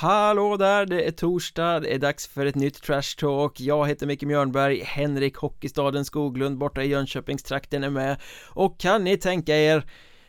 [0.00, 3.60] Hallå där, det är torsdag, det är dags för ett nytt Trash Talk.
[3.60, 8.16] Jag heter Micke Mjörnberg, Henrik Hockeystaden Skoglund borta i Jönköpingstrakten är med.
[8.48, 9.84] Och kan ni tänka er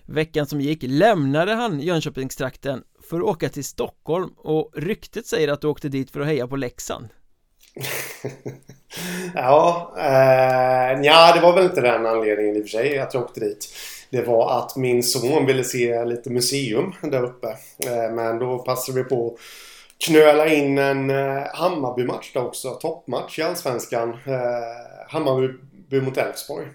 [0.05, 5.61] Veckan som gick lämnade han Jönköpingstrakten för att åka till Stockholm och ryktet säger att
[5.61, 7.07] du åkte dit för att heja på Leksand?
[9.35, 13.23] Ja, eh, ja, det var väl inte den anledningen i och för sig att jag
[13.23, 13.67] åkte dit
[14.11, 17.47] det var att min son ville se lite museum där uppe.
[17.87, 19.39] Eh, men då passade vi på att
[20.05, 22.69] knöla in en eh, Hammarby-match där också.
[22.69, 24.09] Toppmatch i Allsvenskan.
[24.09, 26.67] Eh, Hammarby mot Elfsborg.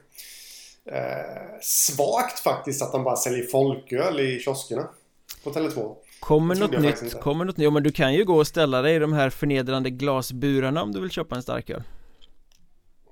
[1.61, 4.89] Svagt faktiskt att de bara säljer folköl i kioskerna
[5.45, 5.95] på Tele2.
[6.21, 8.97] Kommer något nytt, kommer något nytt, ja men du kan ju gå och ställa dig
[8.97, 11.83] i de här förnedrande glasburarna om du vill köpa en starköl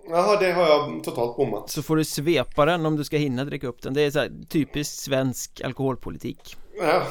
[0.09, 1.71] Jaha, det har jag totalt bommat.
[1.71, 3.95] Så får du svepa den om du ska hinna dricka upp den.
[3.95, 6.57] Det är så här typiskt svensk alkoholpolitik.
[6.79, 7.03] Ja.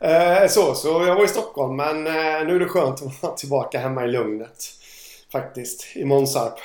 [0.08, 3.34] eh, så, så jag var i Stockholm men eh, nu är det skönt att vara
[3.34, 4.64] tillbaka hemma i lugnet.
[5.32, 6.58] Faktiskt, i Månsarp.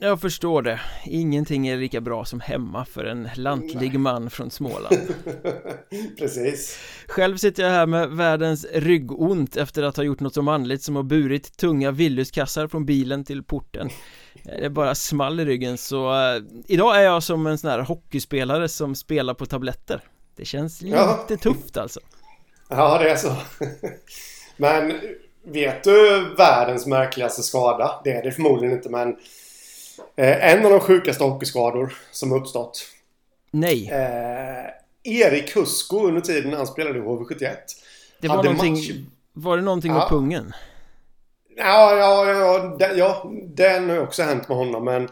[0.00, 0.80] Jag förstår det.
[1.04, 4.96] Ingenting är lika bra som hemma för en lantlig man från Småland.
[6.18, 6.78] Precis.
[7.08, 10.96] Själv sitter jag här med världens ryggont efter att ha gjort något så manligt som
[10.96, 13.88] har burit tunga Willyskassar från bilen till porten.
[14.44, 18.68] Det bara small i ryggen så uh, idag är jag som en sån här hockeyspelare
[18.68, 20.00] som spelar på tabletter.
[20.36, 21.36] Det känns lite ja.
[21.40, 22.00] tufft alltså.
[22.68, 23.36] Ja, det är så.
[24.56, 24.92] Men
[25.44, 28.00] vet du världens märkligaste skada?
[28.04, 29.16] Det är det förmodligen inte men
[30.16, 32.86] en av de sjukaste hockeyskador som uppstått.
[33.50, 33.90] Nej.
[33.90, 34.70] Eh,
[35.02, 37.56] Erik Husko under tiden han spelade i HV71.
[38.20, 38.90] Det var någonting, match...
[39.32, 39.98] var det någonting ja.
[39.98, 40.52] med pungen?
[41.56, 44.84] Ja, ja, ja, den, ja, den har också hänt med honom.
[44.84, 45.08] Men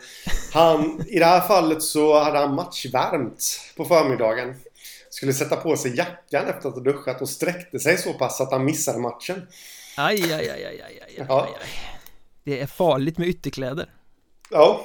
[0.52, 4.54] han, i det här fallet så hade han matchvärmt på förmiddagen.
[5.10, 8.52] Skulle sätta på sig jackan efter att ha duschat och sträckte sig så pass att
[8.52, 9.46] han missade matchen.
[9.96, 11.68] Aj, aj, aj, aj, aj, aj, aj.
[12.44, 13.90] Det är farligt med ytterkläder.
[14.50, 14.80] Ja.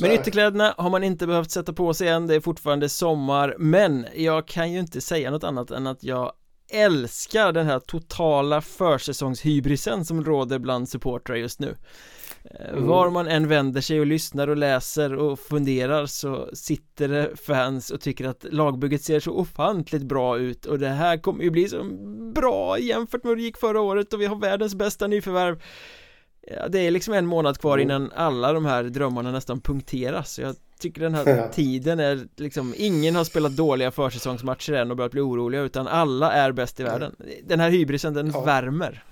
[0.00, 3.56] Men ytterkläderna har man inte behövt sätta på sig än, det är fortfarande sommar.
[3.58, 6.32] Men jag kan ju inte säga något annat än att jag
[6.72, 11.76] älskar den här totala försäsongshybrisen som råder bland supportrar just nu.
[12.44, 12.86] Eh, mm.
[12.86, 17.90] Var man än vänder sig och lyssnar och läser och funderar så sitter det fans
[17.90, 20.66] och tycker att lagbygget ser så ofantligt bra ut.
[20.66, 21.84] Och det här kommer ju bli så
[22.34, 25.62] bra jämfört med hur det gick förra året och vi har världens bästa nyförvärv
[26.56, 27.82] Ja, det är liksom en månad kvar mm.
[27.82, 33.16] innan alla de här drömmarna nästan punkteras jag tycker den här tiden är liksom Ingen
[33.16, 37.16] har spelat dåliga försäsongsmatcher än och börjat bli oroliga utan alla är bäst i världen
[37.42, 38.40] Den här hybrisen den ja.
[38.40, 39.04] värmer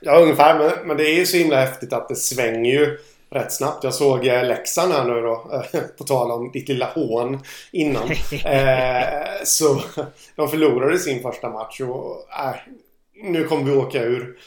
[0.00, 2.98] Ja ungefär men, men det är ju så himla häftigt att det svänger ju
[3.30, 3.84] rätt snabbt.
[3.84, 5.62] Jag såg eh, Leksand här nu då,
[5.98, 8.10] på tal om ditt lilla hån innan.
[8.44, 9.80] eh, så
[10.36, 12.54] de förlorade sin första match och äh,
[13.14, 14.38] nu kommer vi åka ur.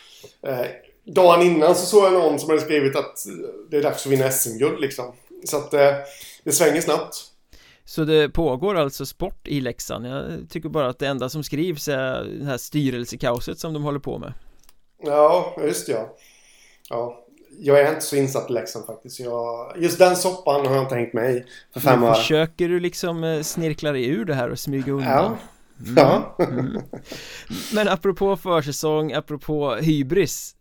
[0.48, 0.66] Eh,
[1.06, 3.26] dagen innan så såg jag någon som hade skrivit att
[3.70, 5.16] det är dags att vinna SM-guld liksom.
[5.46, 5.92] Så att eh,
[6.44, 7.16] det svänger snabbt.
[7.86, 10.08] Så det pågår alltså sport i Leksand?
[10.08, 14.00] Jag tycker bara att det enda som skrivs är det här styrelsekaoset som de håller
[14.00, 14.34] på med.
[15.04, 16.16] Ja, just ja.
[16.90, 17.26] Ja,
[17.60, 19.20] jag är inte så insatt i Leksand faktiskt.
[19.20, 22.14] Jag, just den soppan har jag inte hängt med i för fem år.
[22.14, 25.08] Försöker du liksom eh, snirkla dig ur det här och smyga undan?
[25.08, 25.38] Ja.
[25.88, 25.96] Mm.
[25.98, 26.36] ja.
[26.40, 26.82] Mm.
[27.74, 30.56] Men apropå försäsong, apropå hybris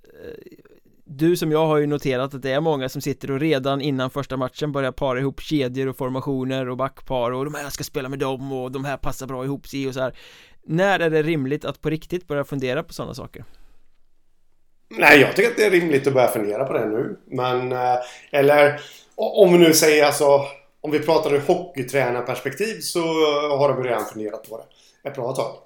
[1.04, 4.10] du som jag har ju noterat att det är många som sitter och redan innan
[4.10, 8.08] första matchen börjar para ihop kedjor och formationer och backpar och de här ska spela
[8.08, 10.18] med dem och de här passar bra ihop sig och så här
[10.62, 13.44] När är det rimligt att på riktigt börja fundera på sådana saker?
[14.88, 17.18] Nej, jag tycker att det är rimligt att börja fundera på det nu.
[17.26, 17.96] Men, eh,
[18.30, 18.80] eller
[19.14, 20.44] om vi nu säger alltså,
[20.80, 23.00] om vi pratar ur hockeytränarperspektiv så
[23.58, 25.56] har de redan funderat på det ett bra tag.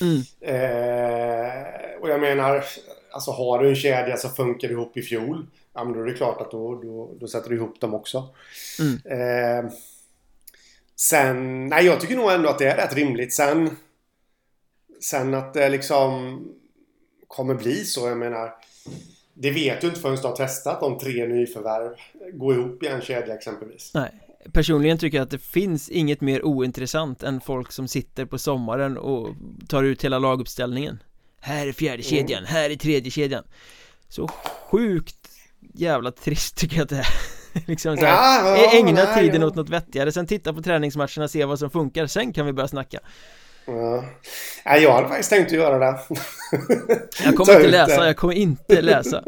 [0.00, 0.22] Mm.
[0.40, 2.64] Eh, och jag menar,
[3.12, 6.14] alltså har du en kedja som funkar ihop i fjol, ja men då är det
[6.14, 8.28] klart att då, då, då sätter du ihop dem också.
[8.80, 9.20] Mm.
[9.20, 9.72] Eh,
[10.96, 13.34] sen, nej jag tycker nog ändå att det är rätt rimligt.
[13.34, 13.70] Sen,
[15.00, 16.40] sen att det liksom
[17.28, 18.54] kommer bli så, jag menar,
[19.34, 21.94] det vet du inte förrän du har testat om tre nyförvärv
[22.32, 23.90] går ihop i en kedja exempelvis.
[23.94, 24.10] Nej.
[24.52, 28.98] Personligen tycker jag att det finns inget mer ointressant än folk som sitter på sommaren
[28.98, 29.28] och
[29.68, 31.02] tar ut hela laguppställningen
[31.42, 32.52] här är fjärde kedjan, mm.
[32.52, 33.44] här är tredje kedjan
[34.08, 34.28] Så
[34.70, 35.16] sjukt
[35.74, 37.06] jävla trist tycker jag att det är
[37.66, 39.46] liksom så här, ja, ja, Ägna nej, tiden ja.
[39.46, 42.68] åt något vettigare, sen titta på träningsmatcherna, se vad som funkar, sen kan vi börja
[42.68, 43.00] snacka
[43.66, 44.04] Ja.
[44.64, 46.00] Nej, jag hade faktiskt tänkt att göra det.
[47.24, 49.22] jag kommer inte läsa, jag kommer inte läsa.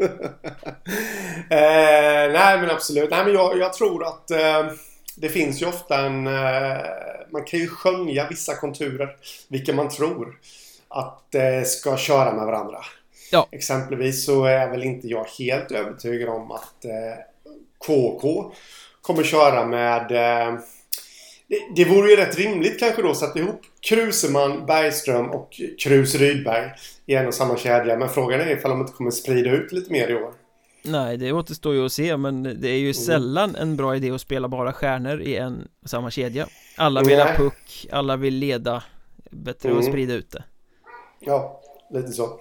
[1.49, 3.09] eh, nej, men absolut.
[3.09, 4.65] Nej, men jag, jag tror att eh,
[5.15, 6.27] det finns ju ofta en...
[6.27, 6.77] Eh,
[7.31, 9.09] man kan ju skönja vissa konturer,
[9.49, 10.35] vilka man tror
[10.95, 12.77] att eh, ska köra med varandra.
[13.31, 13.47] Ja.
[13.51, 16.91] Exempelvis så är väl inte jag helt övertygad om att eh,
[17.77, 18.51] KK
[19.01, 20.11] kommer köra med...
[20.11, 20.59] Eh,
[21.47, 26.15] det, det vore ju rätt rimligt kanske då att sätta ihop Kruseman, Bergström och Krus
[26.15, 26.71] Rydberg
[27.05, 27.97] i en och samma kedja.
[27.97, 30.33] Men frågan är ifall de inte kommer sprida ut lite mer i år.
[30.83, 32.93] Nej, det återstår ju att se men det är ju mm.
[32.93, 37.17] sällan en bra idé att spela bara stjärnor i en och samma kedja Alla vill
[37.17, 37.27] Nej.
[37.27, 38.83] ha puck, alla vill leda
[39.31, 39.79] Bättre mm.
[39.79, 40.43] att sprida ut det
[41.25, 42.39] Ja, lite så.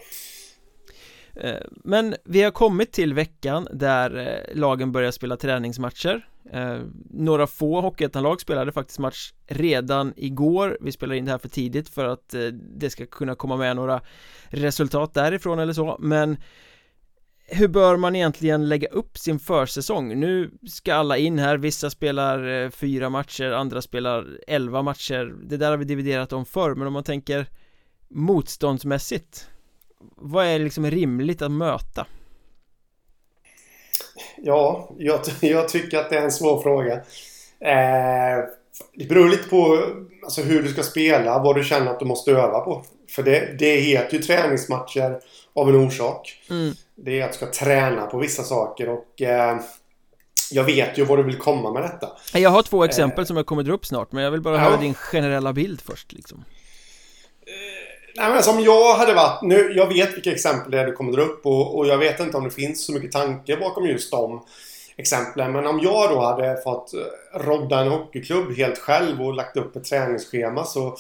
[1.37, 6.29] Eh, men vi har kommit till veckan där eh, lagen börjar spela träningsmatcher.
[6.53, 6.79] Eh,
[7.11, 10.79] några få Hockeyettan-lag spelade faktiskt match redan igår.
[10.81, 14.01] Vi spelar in det här för tidigt för att det ska kunna komma med några
[14.49, 15.97] resultat därifrån eller så.
[16.01, 16.37] Men
[17.47, 20.21] hur bör man egentligen lägga upp sin försäsong?
[20.21, 25.35] Nu ska alla in här, vissa spelar fyra matcher, andra spelar elva matcher.
[25.43, 27.47] Det där har vi dividerat om förr, men om man tänker
[28.15, 29.47] motståndsmässigt
[30.17, 32.07] Vad är liksom rimligt att möta?
[34.37, 36.95] Ja, jag, jag tycker att det är en svår fråga
[37.61, 38.45] eh,
[38.95, 39.87] Det beror lite på
[40.25, 43.59] alltså, hur du ska spela, vad du känner att du måste öva på För det,
[43.59, 45.21] det heter ju träningsmatcher
[45.55, 46.75] av en orsak mm.
[46.95, 49.61] Det är att du ska träna på vissa saker och eh,
[50.51, 52.09] jag vet ju vad du vill komma med detta.
[52.35, 54.57] Jag har två exempel eh, som jag kommer dra upp snart, men jag vill bara
[54.57, 54.61] ja.
[54.61, 56.45] höra din generella bild först liksom.
[58.17, 61.13] Nej men som jag hade varit, nu, jag vet vilka exempel det är du kommer
[61.13, 64.11] dra upp och, och jag vet inte om det finns så mycket tanke bakom just
[64.11, 64.45] de
[64.97, 65.53] exemplen.
[65.53, 69.77] Men om jag då hade fått eh, rodda en hockeyklubb helt själv och lagt upp
[69.77, 70.97] ett träningsschema så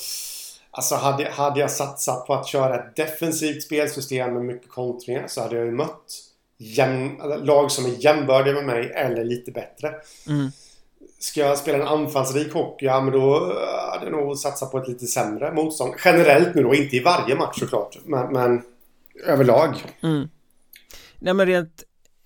[0.77, 5.41] Alltså hade, hade jag satsat på att köra ett defensivt spelsystem med mycket kontringar så
[5.41, 6.21] hade jag ju mött
[6.59, 9.95] jäm, lag som är jämbördiga med mig eller lite bättre.
[10.29, 10.51] Mm.
[11.25, 13.39] Ska jag spela en anfallsrik hockey, ja men då
[13.93, 15.95] hade jag nog satsat på ett lite sämre motstånd.
[16.05, 17.97] Generellt nu då, inte i varje match såklart.
[18.05, 18.63] Men, men
[19.27, 19.75] överlag.
[20.03, 20.29] Mm.
[21.19, 21.83] Nej men rent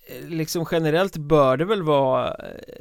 [0.09, 2.37] eh, liksom generellt bör det väl vara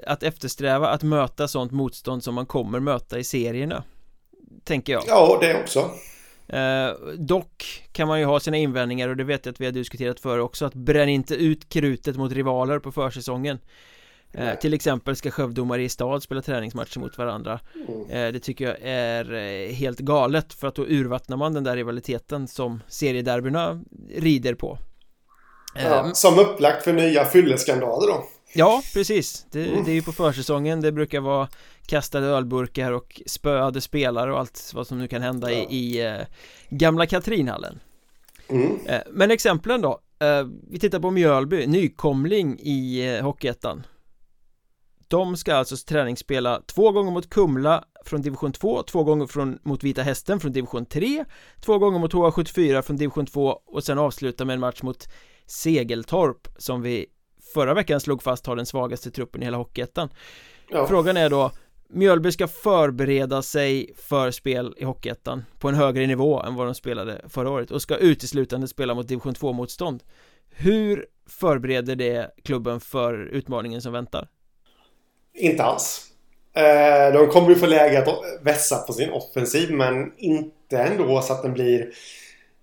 [0.08, 3.84] att eftersträva att möta sånt motstånd som man kommer möta i serierna
[4.64, 5.92] tänker jag Ja, det också
[6.48, 9.72] eh, Dock kan man ju ha sina invändningar och det vet jag att vi har
[9.72, 13.60] diskuterat förr också att bränn inte ut krutet mot rivaler på försäsongen
[14.34, 17.60] eh, Till exempel ska Skövde och Mariestad spela träningsmatcher mot varandra.
[17.76, 18.10] Mm.
[18.10, 21.76] eh, Det tycker jag är eh, helt galet för att då urvattnar man den där
[21.76, 23.84] rivaliteten som seriederbyna
[24.16, 24.78] rider på.
[25.76, 28.24] Ja, eh, Som upplagt för nya fylleskandaler då.
[28.54, 29.46] Ja, precis.
[29.52, 29.84] Det, mm.
[29.84, 30.82] det är ju på försäsongen.
[30.82, 31.48] Det brukar vara
[31.86, 35.58] kastade ölburkar och spöade spelare och allt vad som nu kan hända ja.
[35.58, 36.22] i, i eh,
[36.70, 37.80] gamla Katrinhallen.
[38.50, 38.86] Mm.
[38.86, 40.00] eh, Men exemplen då?
[40.70, 43.84] Vi tittar på Mjölby, nykomling i Hockeyettan
[45.08, 49.84] De ska alltså träningsspela två gånger mot Kumla från division 2, två gånger från, mot
[49.84, 51.26] Vita Hästen från division 3
[51.62, 55.10] Två gånger mot HA74 från division 2 och sen avsluta med en match mot
[55.46, 57.06] Segeltorp som vi
[57.54, 60.10] förra veckan slog fast har den svagaste truppen i hela Hockeyettan
[60.70, 60.88] ja.
[60.88, 61.52] Frågan är då
[61.90, 66.76] Mjölby ska förbereda sig för spel i Hockeyettan på en högre nivå än vad de
[66.76, 70.04] spelade förra året och ska uteslutande spela mot division 2 motstånd
[70.50, 74.30] Hur förbereder det klubben för utmaningen som väntar?
[75.38, 76.04] Inte alls.
[76.54, 81.34] Eh, De kommer ju få läge att vässa på sin offensiv men inte ändå så
[81.34, 81.90] att den blir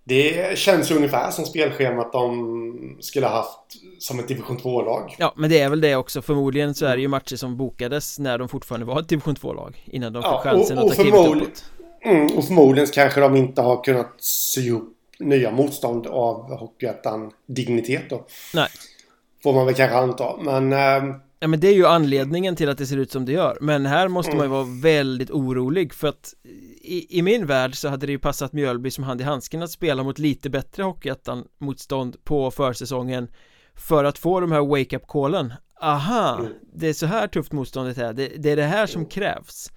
[0.06, 3.58] det känns ungefär som spelschemat de skulle ha haft
[3.98, 6.22] som ett division 2-lag Ja, men det är väl det också.
[6.22, 9.82] Förmodligen så är det ju matcher som bokades när de fortfarande var ett division 2-lag
[9.86, 11.64] Innan de fick ja, chansen och, och att ta klivet uppåt.
[12.02, 18.10] Mm, Och förmodligen kanske de inte har kunnat sy ihop nya motstånd av Hockeyettan dignitet
[18.10, 18.26] då.
[18.54, 18.68] Nej.
[19.42, 22.78] Får man väl kanske anta, men äh, Ja men det är ju anledningen till att
[22.78, 24.38] det ser ut som det gör Men här måste mm.
[24.38, 26.34] man ju vara väldigt orolig för att
[26.82, 29.70] i, i, min värld så hade det ju passat Mjölby som hand i handsken att
[29.70, 33.28] spela mot lite bättre Hockeyettan motstånd på försäsongen
[33.74, 36.52] För att få de här wake-up callen Aha, mm.
[36.74, 39.10] det är så här tufft motståndet är, det, det är det här som mm.
[39.10, 39.72] krävs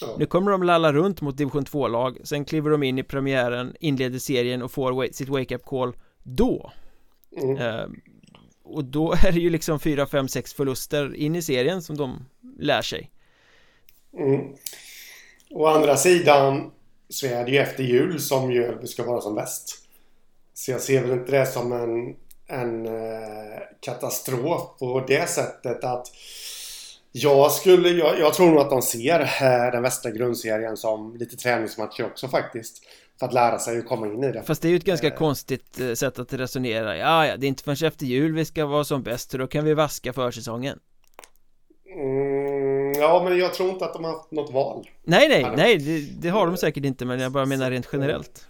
[0.00, 0.16] ja.
[0.18, 4.18] Nu kommer de lalla runt mot division 2-lag Sen kliver de in i premiären, inleder
[4.18, 6.72] serien och får sitt wake-up call då
[7.42, 7.92] mm
[8.72, 12.24] och då är det ju liksom 4, 5, 6 förluster in i serien som de
[12.58, 13.10] lär sig
[14.18, 14.54] mm.
[15.50, 16.70] Å andra sidan
[17.08, 19.78] så är det ju efter jul som Mjölby ska vara som bäst.
[20.54, 26.06] Så jag ser väl inte det som en, en eh, katastrof på det sättet att
[27.12, 31.36] jag skulle, jag, jag tror nog att de ser eh, den västra grundserien som lite
[31.36, 32.82] träningsmatcher också faktiskt.
[33.18, 34.42] För att lära sig att komma in i det.
[34.42, 35.14] Fast det är ju ett ganska eh.
[35.14, 36.96] konstigt eh, sätt att resonera.
[36.96, 39.46] Ja, ja, det är inte förrän efter jul vi ska vara som bäst, så då
[39.46, 40.78] kan vi vaska försäsongen.
[41.94, 44.88] Mm, ja, men jag tror inte att de har haft något val.
[45.02, 48.46] Nej, nej, nej, det, det, har de säkert inte, men jag bara menar rent generellt.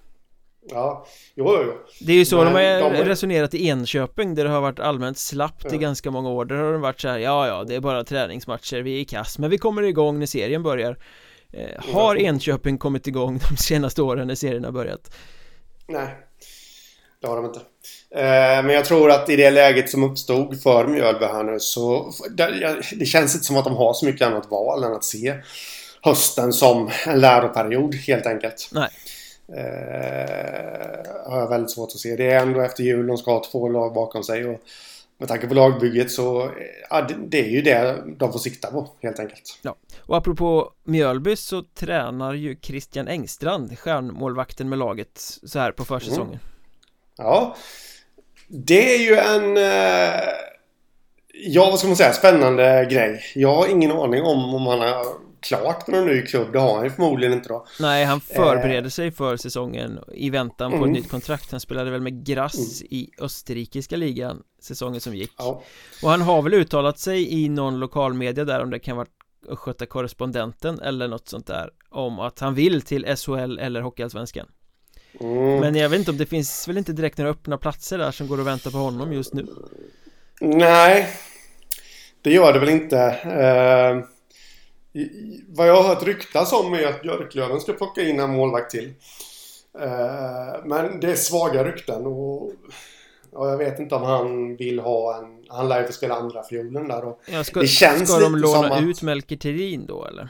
[0.70, 1.72] Ja, jo, jo, jo.
[2.06, 4.80] Det är ju så Men de har de- resonerat i Enköping där det har varit
[4.80, 5.78] allmänt slappt i Ja.
[5.78, 8.82] ganska många år Där har det varit så här, ja ja, det är bara träningsmatcher,
[8.82, 10.98] vi är i kass Men vi kommer igång när serien börjar
[11.52, 15.14] eh, Har Enköping kommit igång de senaste åren när serien har börjat?
[15.88, 16.08] Nej,
[17.20, 17.60] det har de inte.
[18.14, 22.12] Eh, men jag tror att i det läget som uppstod för Mjölby här nu så...
[22.96, 25.34] Det, känns inte som att de har så mycket annat val än att se
[26.02, 28.68] hösten som en läroperiod helt enkelt.
[28.72, 28.90] Nej,
[29.48, 32.16] Eh, har jag väldigt svårt att se.
[32.16, 34.46] Det är ändå efter jul de ska ha två lag bakom sig.
[34.46, 34.60] Och
[35.22, 36.50] med tanke på lagbygget så...
[36.90, 39.58] Ja, det, är ju det de får sikta på helt enkelt.
[39.62, 45.84] ja Och apropå Mjölby så tränar ju Christian Engstrand, stjärnmålvakten med laget så här på
[45.84, 46.38] försäsongen
[47.16, 47.56] Ja.
[48.48, 49.56] Det är ju en...
[49.56, 50.20] Eh,
[51.34, 52.12] ja, vad ska man säga?
[52.12, 53.20] Spännande grej.
[53.34, 55.04] Jag har ingen aning om om han har
[55.42, 56.52] klart med någon ny klubb.
[56.52, 57.66] Det har han ju förmodligen inte då.
[57.80, 60.88] Nej, han förbereder sig för säsongen i väntan på Mm.
[60.90, 65.62] ett nytt kontrakt Han spelade väl med Grass i österrikiska ligan säsongen som gick Ja.
[66.02, 69.06] Och han har väl uttalat sig i någon lokalmedia där om det kan vara
[69.48, 74.46] Östgöta korrespondenten eller något sånt där Om att han vill till SHL eller Hockeyallsvenskan
[75.20, 75.60] Mm.
[75.60, 78.28] Men jag vet inte om det finns väl inte direkt några öppna platser där som
[78.28, 79.46] går att vänta på honom just nu
[80.40, 81.08] Nej.
[82.22, 82.96] Det gör det väl inte.
[85.48, 88.92] Vad jag har hört ryktas om är att Björklöven ska plocka in en målvakt till.
[89.80, 92.42] Eh, men det är svaga rykten och,
[93.32, 95.44] och jag vet inte om han vill ha en...
[95.48, 98.36] Han lär ju få spela andra fiolen där och ja, ska, Det känns ska de
[98.36, 100.28] låna att- ut Melker Thelin då eller?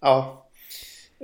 [0.00, 0.46] Ja.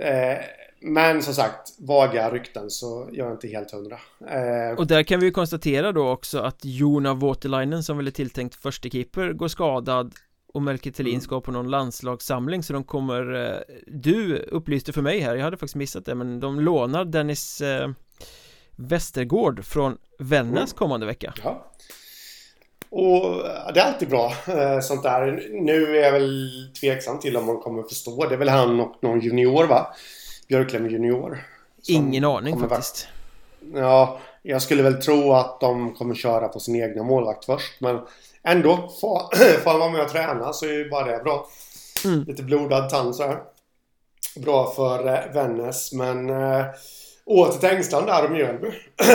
[0.01, 0.39] Eh,
[0.81, 3.99] men som sagt, vaga rykten så jag är inte helt hundra.
[4.31, 8.11] Eh, Och där kan vi ju konstatera då också att Jona Voutilainen som väl är
[8.11, 10.15] tilltänkt förstekeeper går skadad
[10.55, 11.21] och Melker Thelin Mm.
[11.21, 15.57] ska på någon landslagssamling så de kommer eh, Du upplyste för mig här, jag hade
[15.57, 17.89] faktiskt missat det men de lånar Dennis eh,
[18.77, 20.77] Westergård från Vännäs Mm.
[20.77, 21.65] kommande vecka ja.
[22.91, 25.49] Och eh, det är alltid bra eh, sånt där.
[25.53, 26.51] Nu är jag väl
[26.81, 28.27] tveksam till om man kommer förstå.
[28.29, 29.87] Det är väl han och någon junior va?
[30.49, 31.45] Björklöven junior.
[31.89, 33.09] Ingen aning faktiskt
[33.75, 37.81] Ja, jag skulle väl tro att de kommer köra på sin egna målvakt först.
[37.81, 38.01] Men
[38.43, 41.49] ändå, får får han vara med och träna så är ju bara det bra.
[42.05, 42.25] Mm.
[42.25, 43.39] Lite blodad tand så här.
[44.37, 46.65] Bra för eh, Vännäs, men eh,
[47.25, 48.71] åter till Engstrand där och Mjölby.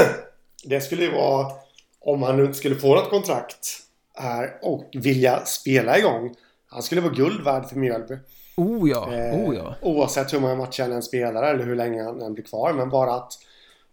[0.63, 1.51] det skulle ju vara,
[2.00, 3.80] om han nu inte skulle få något kontrakt
[4.15, 6.36] här och vilja spela igång.
[6.70, 8.18] Han skulle vara guld värd för Mjölby.
[8.58, 12.22] Oh ja, Eh, oh ja Oavsett hur många matcher han spelar eller hur länge han
[12.22, 12.74] än blir kvar.
[12.74, 13.34] Men bara att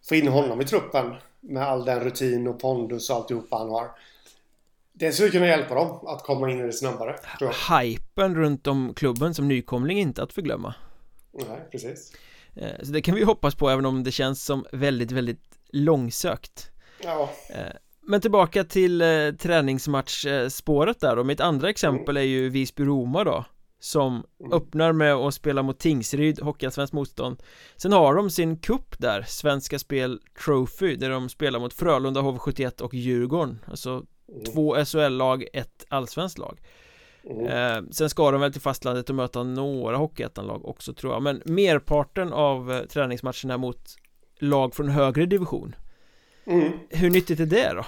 [0.08, 3.90] få in honom i truppen med all den rutin och pondus och alltihopa han har.
[5.00, 7.16] Det skulle kunna hjälpa dem att komma in i det snabbare.
[7.38, 7.78] Tror jag.
[7.80, 10.74] Hypen runt om klubben som nykomling inte att förglömma
[11.32, 12.12] Nej, precis.
[12.56, 15.40] eh, Så det kan vi hoppas på även om det känns som väldigt, väldigt
[15.72, 16.70] långsökt
[17.04, 23.24] Ja, Eh, Men tillbaka till eh, träningsmatchspåret där och mitt andra exempel är ju Visby-Roma
[23.24, 23.44] då
[23.80, 24.52] Som Mm.
[24.52, 27.42] öppnar med att spela mot Tingsryd, Hockeyallsvenskt motstånd
[27.76, 32.80] Sen har de sin kupp där, Svenska Spel Trophy Där de spelar mot Frölunda, HV71
[32.82, 34.04] och Djurgården Alltså
[34.52, 36.60] två SHL-lag, ett allsvenskt lag
[37.30, 37.46] mm.
[37.46, 41.42] eh, Sen ska de väl till fastlandet och möta några Hockeyettan-lag också tror jag Men
[41.44, 43.96] merparten av eh, träningsmatcherna mot
[44.38, 45.74] lag från högre division
[46.46, 46.72] Mm.
[46.88, 47.86] Hur nyttigt är det då?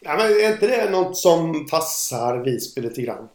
[0.00, 3.28] Ja, men är inte det något som passar Visby lite grann?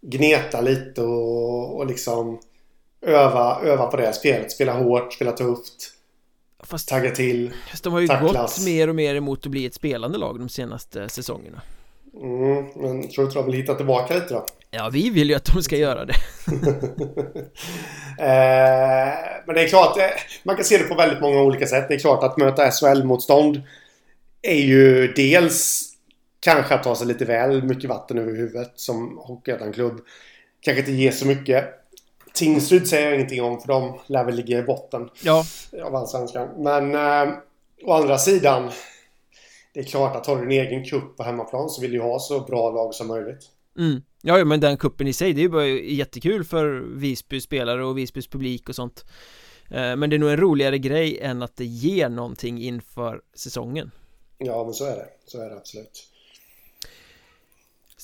[0.00, 2.40] Gneta lite och, och liksom
[3.00, 4.52] öva, öva på det spelet.
[4.52, 5.92] Spela hårt, spela tufft,
[6.66, 7.50] Fast, tagga till.
[7.70, 8.56] fast de har ju tacklas.
[8.56, 11.62] gått mer och mer emot att bli ett spelande lag de senaste säsongerna
[12.22, 14.46] Mm, men tror du inte de vill hitta tillbaka lite då?
[14.70, 16.14] Ja, vi vill ju att de ska göra det
[18.18, 19.14] Eh,
[19.46, 20.04] men det är klart, eh,
[20.42, 21.88] man kan se det på väldigt många olika sätt.
[21.88, 23.62] Det är klart att möta SHL-motstånd
[24.42, 25.88] är ju dels
[26.40, 30.00] kanske att ta sig lite väl mycket vatten över huvudet som Hockeyettan-klubb.
[30.60, 31.64] Kanske inte ger så mycket.
[32.34, 35.44] Tingsryd säger jag ingenting om för de lär väl ligga i botten Ja,
[35.84, 36.48] av Allsvenskan.
[36.62, 37.34] Men eh,
[37.84, 38.70] å andra sidan.
[39.74, 42.18] Det är klart att har du din egen cup på hemmaplan så vill du ha
[42.18, 43.50] så bra lag som möjligt.
[43.78, 44.02] mm.
[44.22, 47.84] ja, ja, men den kuppen i sig, det är ju bara jättekul för Visby spelare
[47.84, 49.04] och Visbys publik och sånt
[49.70, 53.90] Eh, Men det är nog en roligare grej än att det ger någonting inför säsongen
[54.38, 55.06] Ja, men så är det.
[55.26, 56.10] Så är det absolut.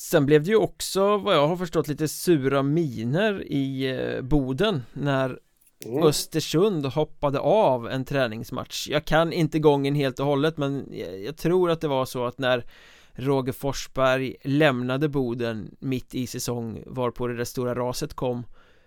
[0.01, 4.83] Sen blev det ju också, vad jag har förstått, lite sura miner i eh, Boden
[4.93, 5.39] när
[5.85, 6.03] Mm.
[6.03, 10.87] Östersund hoppade av en träningsmatch Jag kan inte gången helt och hållet men
[11.25, 12.65] jag, tror att det var så att när
[13.13, 18.45] Roger Forsberg lämnade Boden mitt i säsong varpå det där stora raset kom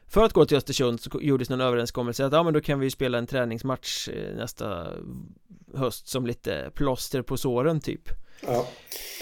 [0.08, 2.92] För att gå till Östersund så gjordes någon överenskommelse att ja men då kan vi
[2.92, 4.88] spela en träningsmatch eh, nästa
[5.74, 8.10] höst som lite plåster på såren typ
[8.48, 8.66] Ja.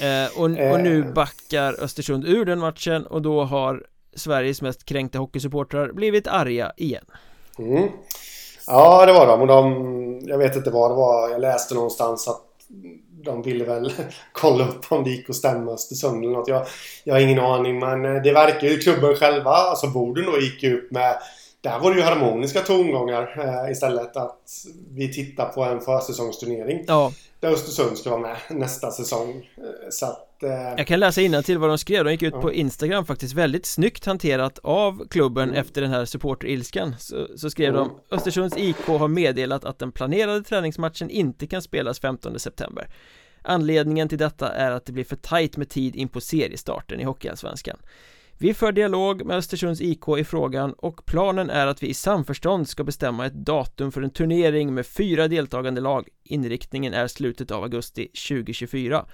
[0.06, 1.14] eh, och, och nu Eh.
[1.14, 3.84] backar Östersund ur den matchen och då har
[4.16, 7.06] Sveriges mest kränkta hockeysupportrar blivit arga igen
[7.60, 7.90] Mm.
[8.68, 9.42] Ja, det var de.
[9.42, 10.22] Och de...
[10.26, 11.30] Jag vet inte vad det var.
[11.30, 12.42] Jag läste någonstans att
[13.24, 13.94] de ville väl
[14.32, 16.48] kolla upp om det gick att stämma Östersund eller något.
[16.48, 16.66] Jag,
[17.04, 20.64] jag har ingen aning, men eh, det verkar ju klubben själva, alltså Boden då, gick
[20.64, 21.18] upp med...
[21.62, 24.18] Där var det ju harmoniska tongångar eh, istället.
[24.18, 29.50] Att vi tittar på en försäsongsturnering Ja, där Östersund ska vara med nästa säsong.
[29.58, 30.44] Eh, Så att...
[30.44, 32.42] Eh, jag kan läsa till vad de skrev, de gick ut Ja.
[32.42, 35.56] på Instagram faktiskt väldigt snyggt hanterat av klubben Mm.
[35.62, 37.88] efter den här supporterilskan så, så skrev Mm.
[38.10, 42.88] de Östersunds IK har meddelat att den planerade träningsmatchen inte kan spelas 15 september
[43.44, 47.04] Anledningen till detta är att det blir för tajt med tid in på seriestarten i
[47.04, 47.78] Hockeyallsvenskan
[48.42, 52.70] Vi för dialog med Östersunds IK i frågan och planen är att vi i samförstånd
[52.70, 57.64] ska bestämma ett datum för en turnering med fyra deltagande lag Inriktningen är slutet av
[57.64, 59.06] augusti 2024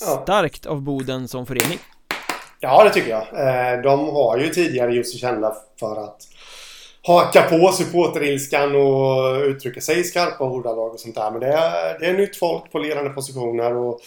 [0.00, 0.22] Ja.
[0.22, 1.78] Starkt av Boden som förening
[2.60, 3.22] Ja, det tycker jag.
[3.22, 6.22] Eh, De har ju tidigare sig kända för att
[7.02, 11.30] haka på supporterilskan och uttrycka sig i skarpa ordalag och sånt där.
[11.30, 14.00] Men det är, det är nytt folk på ledande positioner och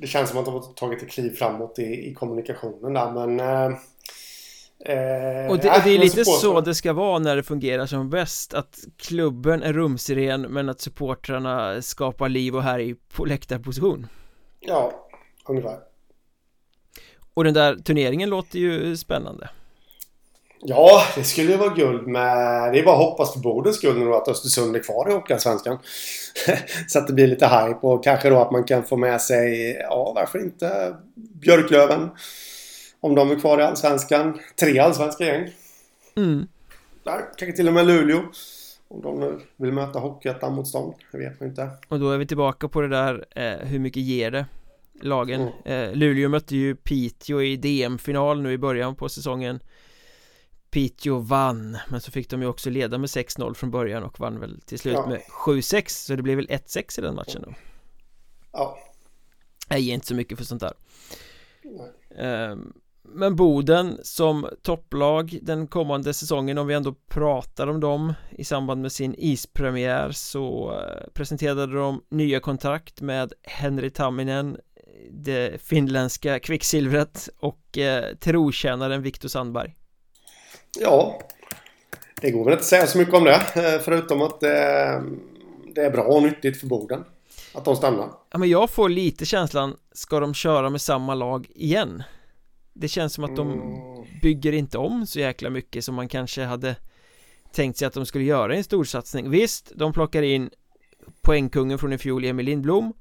[0.00, 3.10] det känns som att de har tagit ett kliv framåt i, i kommunikationen där.
[3.10, 3.40] Men...
[3.40, 3.64] Eh,
[4.94, 7.86] eh, Och det, ja, och det är lite så det ska vara när det fungerar
[7.86, 14.06] som bäst Att klubben är rumsren men att supportrarna skapar liv och här på läktarposition
[14.60, 15.08] Ja,
[15.48, 15.78] ungefär.
[17.34, 19.48] Och den där turneringen låter ju spännande
[20.60, 22.72] Ja, det skulle ju vara guld med...
[22.72, 25.78] Det är bara att hoppas för Bodens skull nu att Östersund är kvar i Hockeyallsvenskan.
[26.88, 29.72] så att det blir lite hype och kanske då att man kan få med sig,
[29.80, 32.10] ja varför inte Björklöven.
[33.00, 34.38] Om de är kvar i Allsvenskan.
[34.60, 35.50] Tre allsvenska gäng.
[36.16, 36.46] mm.
[37.04, 38.20] Där, kanske till och med Luleå.
[38.88, 40.94] Om de nu vill möta Hockeyettan-motstånd.
[41.12, 41.70] Det vet man inte.
[41.88, 44.46] Och då är vi tillbaka på det där eh, Hur mycket ger det?
[45.00, 49.60] Lagen eh, Luleå mötte ju Piteå i DM-final nu i början på säsongen
[50.76, 54.40] Piteå vann Men så fick de ju också leda med 6-0 från början och vann
[54.40, 55.06] väl till slut Ja.
[55.06, 57.54] med 7-6 Så det blev väl 1-6 i den matchen då
[58.52, 58.78] Ja.
[59.68, 60.72] Jag ger inte så mycket för sånt där
[61.64, 62.24] Nej.
[62.26, 68.44] Ehm, Men Boden som topplag den kommande säsongen om vi ändå pratar om dem i
[68.44, 74.56] samband med sin ispremiär så eh, presenterade de nya kontrakt med Henry Tamminen
[75.10, 79.76] det finländska kvicksilvret och eh, trotjänaren Viktor Sandberg
[80.80, 81.18] Ja.
[82.20, 83.34] Det går väl inte att säga så mycket om det.
[83.34, 85.02] eh, Förutom att det,
[85.74, 87.04] det är bra och nyttigt för Boden.
[87.54, 88.08] Att de stannar.
[88.30, 92.02] Ja men jag får lite känslan Ska de köra med samma lag igen?
[92.72, 94.20] Det känns som att de Mm.
[94.22, 96.76] bygger inte om så jäkla mycket som man kanske hade
[97.52, 100.50] tänkt sig att de skulle göra i en storsatsning Visst, de plockar in
[101.22, 102.92] poängkungen från i fjol Emil Lindblom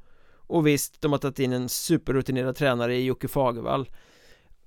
[0.48, 3.90] och visst, de har tagit in en superrutinerad tränare i Jocke Fagervall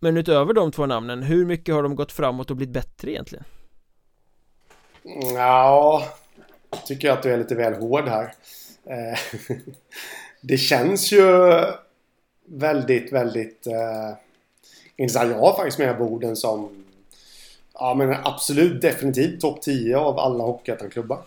[0.00, 3.44] Men utöver de två namnen, hur mycket har de gått framåt och blivit bättre egentligen?
[5.34, 6.02] Ja,
[6.87, 8.32] tycker jag att du är lite väl hård här.
[8.87, 9.18] Eh,
[10.40, 11.22] Det känns ju
[12.46, 14.16] väldigt, väldigt eh,
[14.96, 15.30] intressant.
[15.30, 16.84] Jag har faktiskt med Boden som
[17.74, 21.18] ja, men absolut definitivt topp 10 av alla Hockeyettan-klubbar.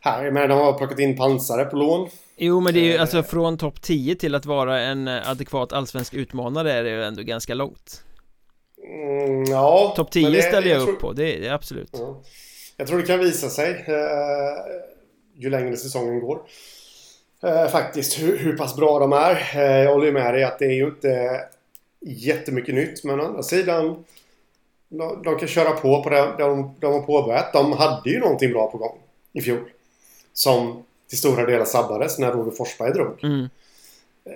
[0.00, 2.08] Här, jag menar, de har plockat in pansare på lån.
[2.36, 3.00] Jo men det är ju Eh.
[3.00, 7.04] alltså från topp 10 till att vara en eh, adekvat allsvensk utmanare är det ju
[7.04, 8.02] ändå ganska långt
[8.86, 12.20] Mm, ja, Topp men 10 det- ställer jag tror- upp på, det är absolut Ja.
[12.76, 14.74] Jag tror det kan visa sig eh,
[15.36, 16.38] ju längre säsongen går.
[17.42, 19.50] Eh, faktiskt hur, hur pass bra de är.
[19.54, 21.40] Eh, jag håller med dig att det är ju inte
[22.00, 23.04] jättemycket nytt.
[23.04, 24.04] Men å andra sidan
[24.88, 27.52] de, de kan köra på på det de, de har påbörjat.
[27.52, 28.98] De hade ju någonting bra på gång
[29.32, 29.70] i fjol.
[30.32, 33.24] Som till stora delar sabbades när Roger Forsberg drog.
[33.24, 33.48] mm.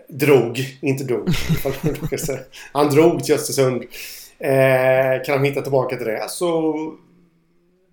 [0.08, 1.28] Drog, inte dog.
[2.72, 3.84] Han drog till Östersund.
[4.40, 6.74] Eh, kan han hitta tillbaka till det så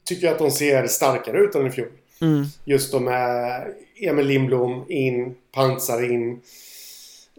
[0.06, 1.88] tycker jag att de ser starkare ut än i fjol.
[2.22, 2.46] Mm.
[2.66, 3.68] Just då med
[4.02, 6.42] Emil Lindblom in, Pansar in.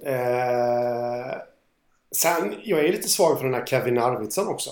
[0.04, 1.36] Eh,
[2.16, 4.70] sen, jag är lite svag för den här Kevin Arvidsson också.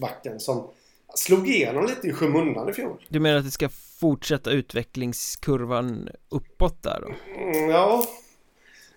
[0.00, 0.70] Backen som
[1.14, 3.04] slog igenom lite i skymundan i fjol.
[3.08, 3.68] Du menar att det ska
[4.00, 7.34] fortsätta utvecklingskurvan uppåt där då?
[7.42, 8.04] Mm, ja,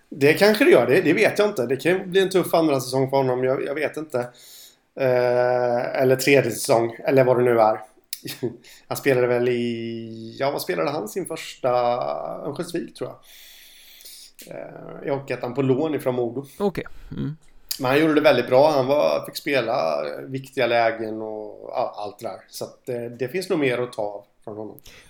[0.08, 0.86] det kanske det gör.
[0.86, 1.66] Det, det vet jag inte.
[1.66, 3.44] Det kan bli en tuff andra säsong för honom.
[3.44, 4.28] Jag, jag vet inte.
[5.00, 6.96] Eh, eller tredje säsong.
[7.04, 7.80] Eller vad det nu är.
[8.88, 10.36] Han spelade väl i...
[10.38, 11.70] Ja, vad spelade han sin första...
[12.46, 13.18] Örnsköldsvik tror jag.
[14.56, 16.44] Eh, I Hockeyettan på lån ifrån Modo.
[16.58, 17.36] Okej mm.
[17.80, 18.70] Men han gjorde det väldigt bra.
[18.70, 22.40] Han var, fick spela viktiga lägen och ja, allt det där.
[22.48, 24.24] Så att det, det finns nog mer att ta av.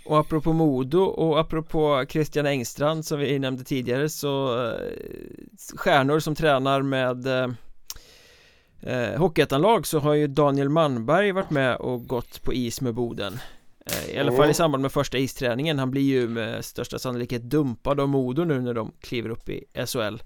[0.04, 4.74] Och apropå Modo och apropå Christian Engstrand som vi nämnde tidigare så eh,
[5.76, 7.26] Stjärnor som tränar med
[8.82, 12.94] eh, eh, Hockeyettanlag så har ju Daniel Manberg varit med och gått på is med
[12.94, 13.38] Boden.
[13.86, 15.78] Eh, I alla fall i samband med första isträningen.
[15.78, 19.64] Han blir ju med största sannolikhet dumpad av Modo nu när de kliver upp i
[19.86, 20.22] SHL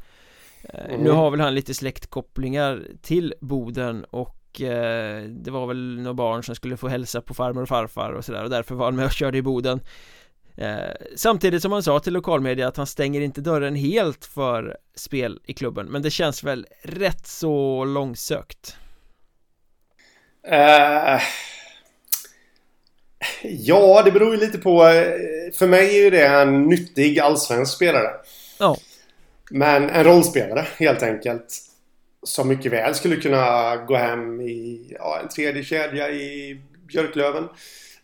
[0.69, 1.01] mm.
[1.01, 6.43] Nu har väl han lite släktkopplingar till Boden och eh, det var väl några barn
[6.43, 9.05] som skulle få hälsa på farmor och farfar och sådär och därför var han med
[9.05, 9.81] och körde i Boden.
[9.81, 10.26] eh,
[11.17, 15.55] Samtidigt som han sa till lokalmedia att han stänger inte dörren helt för spel i
[15.55, 18.77] klubben men det känns väl rätt så långsökt
[20.49, 21.21] uh,
[23.43, 24.79] Ja, det beror ju lite på
[25.55, 28.11] För mig är ju det en nyttig allsvensk spelare
[28.59, 28.77] Ja
[29.51, 31.63] men en rollspelare helt enkelt.
[32.23, 37.49] Som mycket väl skulle kunna gå hem i ja, en tredje kedja i Björklöven.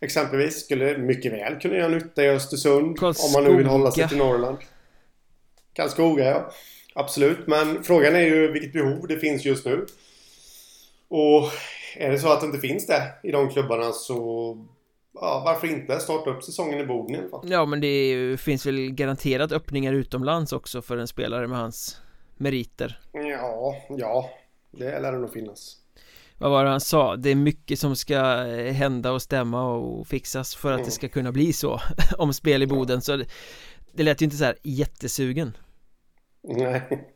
[0.02, 0.64] Exempelvis.
[0.64, 2.98] Skulle mycket väl kunna göra nytta i Östersund.
[2.98, 3.26] Karlskoga.
[3.26, 4.58] Om man nu vill hålla sig till Norrland.
[5.72, 6.52] Karlskoga ja.
[6.94, 7.46] Absolut.
[7.46, 9.86] Men frågan är ju vilket behov det finns just nu.
[11.08, 11.48] Och
[11.96, 14.56] är det så att det inte finns det i de klubbarna så
[15.14, 17.40] ja, varför inte starta upp säsongen i Boden i alla fall?
[17.44, 22.00] Ja, men det finns väl garanterat öppningar utomlands också för en spelare med hans
[22.36, 23.00] meriter.
[23.12, 24.30] Ja, ja,
[24.70, 25.76] det lär det nog finnas.
[26.42, 27.16] Vad var det han sa?
[27.16, 30.84] Det är mycket som ska eh, hända och stämma och fixas för att mm.
[30.84, 31.80] det ska kunna bli så
[32.18, 33.02] om spel i Boden.
[33.02, 33.26] Så det,
[33.92, 35.56] det lät ju inte så här jättesugen.
[36.42, 37.08] Nej.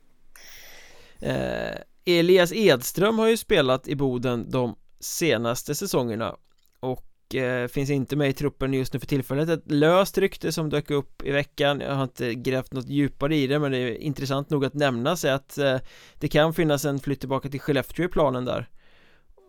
[1.19, 6.35] Eh, Elias Edström har ju spelat i Boden de senaste säsongerna
[6.79, 10.69] och eh, finns inte med i truppen just nu för tillfället Ett löst rykte som
[10.69, 13.97] dök upp i veckan Jag har inte grävt något djupare i det men det är
[13.97, 15.77] intressant nog att nämna sig att eh,
[16.19, 18.69] Det kan finnas en flytt tillbaka till Skellefteå i planen där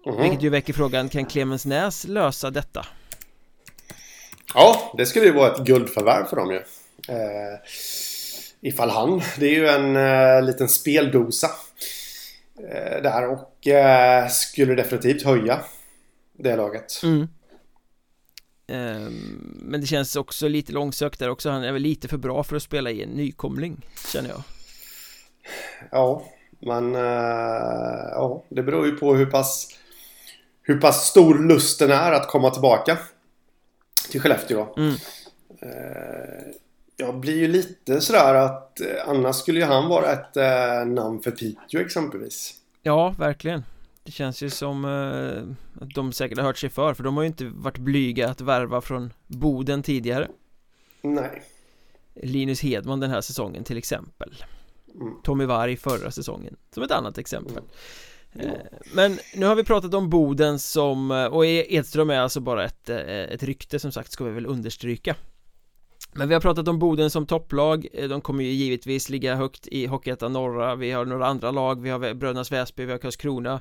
[0.06, 0.22] mm.
[0.22, 2.86] Vilket ju väcker frågan, kan Clemens Näs lösa detta?
[4.54, 6.56] Ja, det skulle ju vara ett guldförvärv för dem ju
[7.08, 7.58] eh,
[8.60, 11.50] Ifall han, det är ju en eh, liten speldosa
[12.58, 15.60] eh, Där och eh, skulle definitivt höja
[16.38, 17.28] det laget mm.
[18.70, 22.42] Ehm, men det känns också lite långsökt där också Han är väl lite för bra
[22.42, 24.42] för att spela i en nykomling Känner jag
[25.90, 26.24] Ja
[26.58, 27.02] Men uh,
[28.12, 29.78] Ja Det beror ju på hur pass
[30.68, 32.98] Hur pass stor lusten är att komma tillbaka
[34.10, 34.74] Till Skellefteå.
[34.76, 34.90] Mm.
[34.90, 34.98] uh,
[36.96, 40.34] Jag blir ju lite sådär att uh, Annars skulle ju han vara ett
[40.86, 42.54] namn för Piteå exempelvis.
[42.82, 43.62] Ja, verkligen.
[44.08, 47.22] Det känns ju som eh, att de säkert har hört sig för För de har
[47.22, 50.28] ju inte varit blyga att värva från Boden tidigare.
[51.02, 51.42] Nej.
[52.14, 54.44] Linus Hedman den här säsongen till exempel.
[54.94, 55.14] Mm.
[55.22, 57.52] Tommy Varg förra säsongen Som ett annat exempel.
[57.52, 57.64] Mm.
[58.34, 58.50] Eh,
[58.94, 62.64] men nu har vi pratat om Boden som eh, Och e- Edström är alltså bara
[62.64, 65.16] ett, eh, ett rykte som sagt ska vi väl understryka.
[66.12, 69.86] Men vi har pratat om Boden som topplag De kommer ju givetvis ligga högt i
[69.86, 73.60] Hockeyettan norra Vi har några andra lag Vi har Brödernas Väsby, vi har Karlskrona.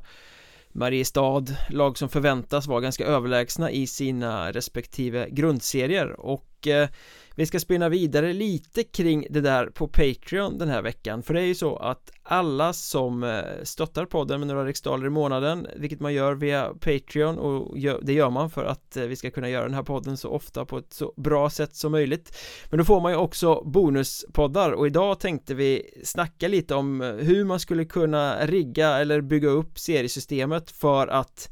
[0.71, 6.89] Mariestad, lag som förväntas vara ganska överlägsna i sina respektive grundserier och Eh,
[7.37, 11.23] vi ska spinna vidare lite kring det där på Patreon den här veckan.
[11.23, 15.09] För det är ju så att alla som eh, stöttar podden med några riksdaler i
[15.09, 19.31] månaden vilket man gör via Patreon och det gör man för att eh, vi ska
[19.31, 22.37] kunna göra den här podden så ofta på ett så bra sätt som möjligt.
[22.69, 24.71] Men då får man ju också bonuspoddar.
[24.71, 29.79] Och idag tänkte vi snacka lite om hur man skulle kunna rigga eller bygga upp
[29.79, 31.49] seriesystemet för att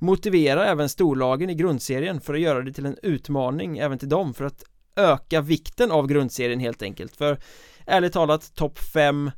[0.00, 4.34] motivera även storlagen i grundserien för att göra det till en utmaning även till dem
[4.34, 4.64] för att
[4.96, 7.16] öka vikten av grundserien helt enkelt.
[7.16, 7.38] För
[7.86, 9.30] ärligt talat topp 5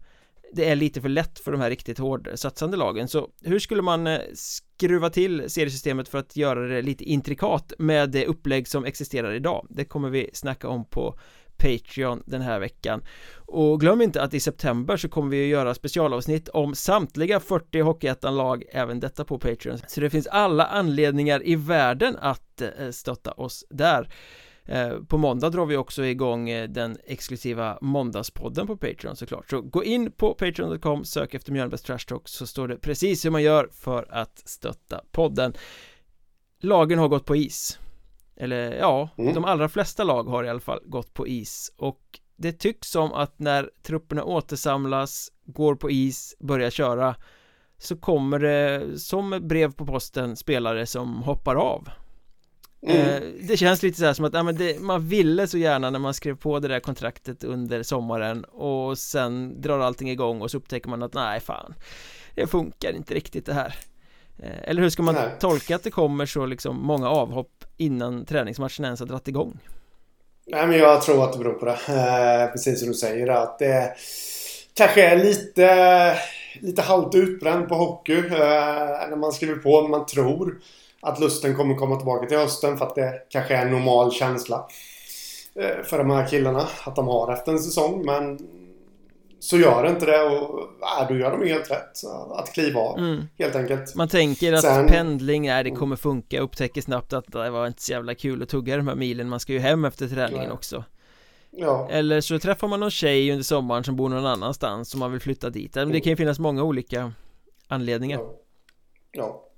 [0.53, 3.09] det är lite för lätt för de här riktigt hårdsatsande lagen.
[3.09, 8.11] Så hur skulle man eh, skruva till seriesystemet för att göra det lite intrikat med
[8.11, 9.67] det upplägg som existerar idag?
[9.71, 11.19] Det kommer vi snacka om på
[11.63, 13.03] Patreon den här veckan.
[13.35, 17.81] Och glöm inte att i september så kommer vi att göra specialavsnitt om samtliga 40
[17.81, 19.79] Hockeyettan-lag även detta på Patreon.
[19.87, 24.09] Så det finns alla anledningar i världen att eh, stötta oss där.
[24.65, 29.51] Eh, på måndag drar vi också igång eh, den exklusiva måndagspodden på Patreon såklart.
[29.51, 33.31] Så gå in på patreon.com, sök efter Mjölnbergs Trash Talk så står det precis hur
[33.31, 35.53] man gör för att stötta podden.
[36.61, 37.79] Lagen har gått på is.
[38.37, 39.35] Eller ja, mm.
[39.35, 42.01] de allra flesta lag har i alla fall gått på is och
[42.37, 47.15] det tycks som att när trupperna återsamlas, går på is, börjar köra
[47.79, 51.89] så kommer det som brev på posten spelare som hoppar av
[52.87, 53.23] Mm.
[53.41, 55.99] Det känns lite så här som att ja, men det, man ville så gärna när
[55.99, 60.57] man skrev på det där kontraktet under sommaren och sen drar allting igång och så
[60.57, 61.75] upptäcker man att nej fan
[62.35, 63.73] det funkar inte riktigt det här eh,
[64.43, 65.31] Eller hur ska man nej.
[65.41, 69.59] tolka att det kommer så liksom många avhopp innan träningsmatchen ens har dragit igång?
[70.47, 73.59] Nej men jag tror att det beror på det eh, Precis som du säger att
[73.59, 73.95] det
[74.75, 76.17] kanske är lite
[76.61, 80.61] Lite halvt utbränd på hockey eh, När man skriver på, man tror
[81.01, 84.67] att lusten kommer komma tillbaka till hösten för att det kanske är en normal känsla
[85.55, 88.05] eh, för de här killarna att de har efter en säsong.
[88.05, 88.39] Men
[89.43, 90.61] så gör det inte det och
[91.01, 92.05] äh, då gör de helt rätt.
[92.31, 93.29] Att kliva av mm.
[93.39, 93.95] helt enkelt.
[93.95, 96.41] Man tänker att Sen, pendling, nej det kommer funka.
[96.41, 99.29] Upptäcker snabbt att det var inte så jävla kul att tugga de här milen.
[99.29, 100.53] Man ska ju hem efter träningen nej.
[100.53, 100.85] också.
[101.51, 101.89] Ja.
[101.91, 105.21] Eller så träffar man någon tjej under sommaren som bor någon annanstans som man vill
[105.21, 105.75] flytta dit.
[105.75, 107.13] Men det kan ju finnas många olika
[107.69, 108.19] anledningar.
[108.19, 108.35] Ja.
[109.13, 109.52] ja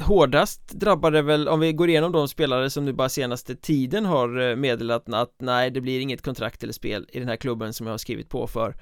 [0.00, 4.40] hårdast drabbade väl, om vi går igenom de spelare som nu bara senaste tiden har
[4.40, 7.86] eh, meddelat att nej det blir inget kontrakt eller spel i den här klubben som
[7.86, 8.76] jag har skrivit på för.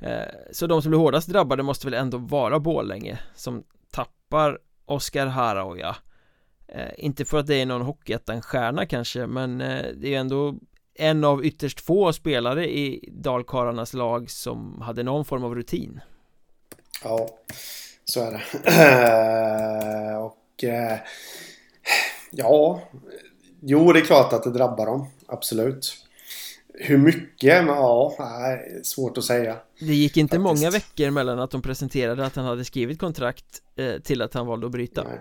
[0.00, 0.22] Eh,
[0.52, 5.96] så de som blir hårdast drabbade måste väl ändå vara Bålänge som tappar Oskar Haraoja
[6.68, 10.54] eh, Inte för att det är någon Hockeyettan-stjärna kanske men det är ju ändå
[10.94, 16.00] en av ytterst få spelare i Dalkarlarnas lag som hade någon form av rutin.
[17.04, 17.28] Ja,
[18.04, 20.18] så är det.
[20.18, 20.98] Och eh,
[22.30, 22.82] ja,
[23.60, 25.06] jo det är klart att det drabbar dem.
[25.26, 26.04] Absolut.
[26.74, 27.66] Hur mycket?
[27.66, 29.56] Ja, nej, svårt att säga.
[29.78, 30.62] Det gick inte Faktiskt.
[30.62, 34.46] många veckor mellan att de presenterade att han hade skrivit kontrakt eh, till att han
[34.46, 35.04] valde att bryta.
[35.04, 35.20] Nej.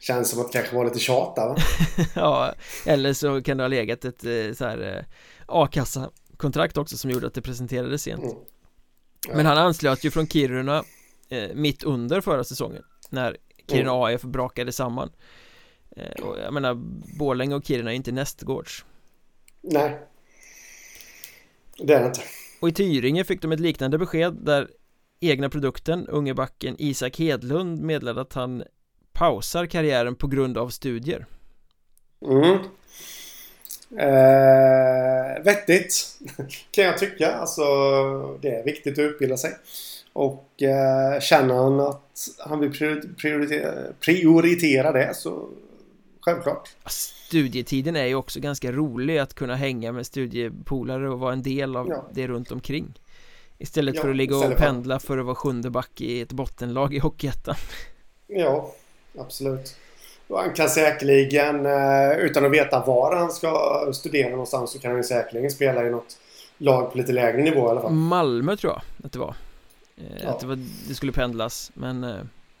[0.00, 1.56] Känns som att det kanske var lite tjata va?
[2.14, 2.54] ja,
[2.86, 5.04] eller så kan det ha legat ett eh, så här eh,
[5.46, 8.22] a-kassa kontrakt också som gjorde att det presenterades sent.
[8.22, 8.36] Mm.
[9.28, 9.36] Ja.
[9.36, 10.84] Men han anslöt ju från Kiruna
[11.28, 13.36] eh, mitt under förra säsongen när
[13.68, 14.16] Kiruna mm.
[14.16, 15.10] AF brakade samman.
[15.96, 16.74] Eh, och jag menar
[17.18, 18.84] Borlänge och Kiruna är inte nästgårds.
[19.60, 19.98] Nej.
[21.78, 22.20] Det är det inte.
[22.60, 24.68] Och i Tyringe fick de ett liknande besked där
[25.20, 28.64] egna produkten, unge backen Isak Hedlund meddelade att han
[29.12, 31.26] pausar karriären på grund av studier.
[32.26, 32.58] Mm.
[33.98, 36.18] Eh, Vettigt
[36.70, 37.62] kan jag tycka, alltså
[38.42, 39.56] det är viktigt att utbilda sig
[40.14, 42.70] och eh, känner han att han vill
[43.16, 45.48] prioritera, prioritera det så
[46.20, 46.68] självklart.
[46.86, 51.76] Studietiden är ju också ganska rolig att kunna hänga med studiepolare och vara en del
[51.76, 52.04] av ja.
[52.12, 52.94] det runt omkring.
[53.58, 56.94] Istället ja, för att ligga och pendla för att vara sjunde back i ett bottenlag
[56.94, 57.54] i Hockeyettan.
[58.26, 58.72] Ja,
[59.18, 59.76] absolut.
[60.28, 64.92] Och han kan säkerligen, eh, utan att veta var han ska studera någonstans, så kan
[64.92, 66.16] han säkerligen spela i något
[66.58, 67.92] lag på lite lägre nivå i alla fall.
[67.92, 69.34] Malmö tror jag att det var.
[69.96, 70.28] Eh, ja.
[70.28, 72.16] Att det, var, det, skulle pendlas men eh,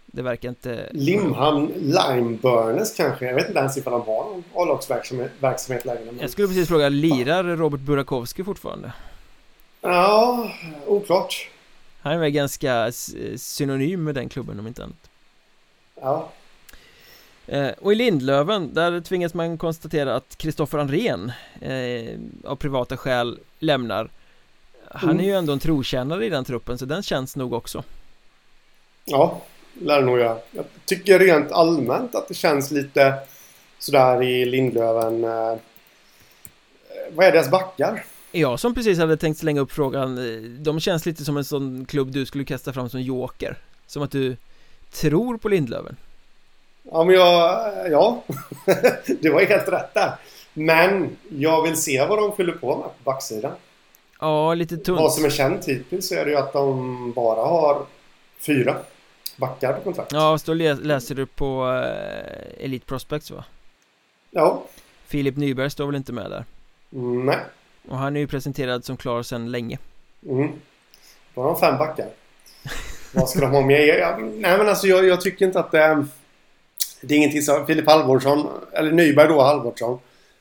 [0.06, 3.24] det verkar inte Limhamn Lime Burners kanske?
[3.26, 6.18] Jag vet inte ens ifall de har någon A-lagsverksamhet längre men...
[6.20, 8.92] Jag skulle precis fråga Lirar Robert Burakovsky fortfarande?
[9.80, 10.50] Ja,
[10.86, 11.50] oklart.
[12.00, 12.92] Han är väl ganska
[13.36, 15.10] synonym med den klubben om inte annat.
[16.00, 16.28] Ja.
[17.46, 23.38] Eh, och i Lindlöven, där tvingas man konstatera att Kristoffer Andrén eh, av privata skäl
[23.58, 24.10] lämnar
[24.94, 25.38] han är ju mm.
[25.38, 27.82] ändå en trotjänare i den truppen så den känns nog också.
[29.04, 29.42] Ja,
[29.80, 30.38] lär nog göra.
[30.50, 33.14] Jag tycker rent allmänt att det känns lite
[33.78, 35.58] sådär i Lindlöven eh,
[37.12, 38.04] Vad är deras backar?
[38.32, 40.18] Jag som precis hade tänkt slänga upp frågan
[40.62, 43.56] De känns lite som en sån klubb du skulle kasta fram som joker.
[43.86, 44.36] Som att du
[44.92, 45.96] tror på Lindlöven.
[46.82, 48.24] Ja men jag, ja.
[49.20, 50.12] Det var helt rätt där.
[50.52, 53.52] Men jag vill se vad de fyller på med på backsidan
[54.24, 55.00] Ja, lite tunt.
[55.00, 57.86] Vad som är känt hittills så är det ju att de bara har
[58.38, 58.76] fyra
[59.36, 60.12] backar på kontrakt.
[60.12, 63.44] Ja, så läser du på uh, Elite Prospects va?
[64.30, 64.62] Ja.
[65.06, 66.44] Filip Nyberg står väl inte med där?
[66.92, 67.38] Mm, nej.
[67.88, 69.78] Och han är ju presenterad som klar sedan länge.
[70.28, 70.52] Mm.
[71.34, 72.08] Då har de fem backar.
[73.14, 73.86] Vad ska de ha med?
[73.86, 76.06] Jag, nej men alltså jag, jag, tycker inte att det...
[77.00, 77.66] Det är ingenting som...
[77.66, 79.98] Filip Halvorsson, eller Nyberg då, Halvorsson.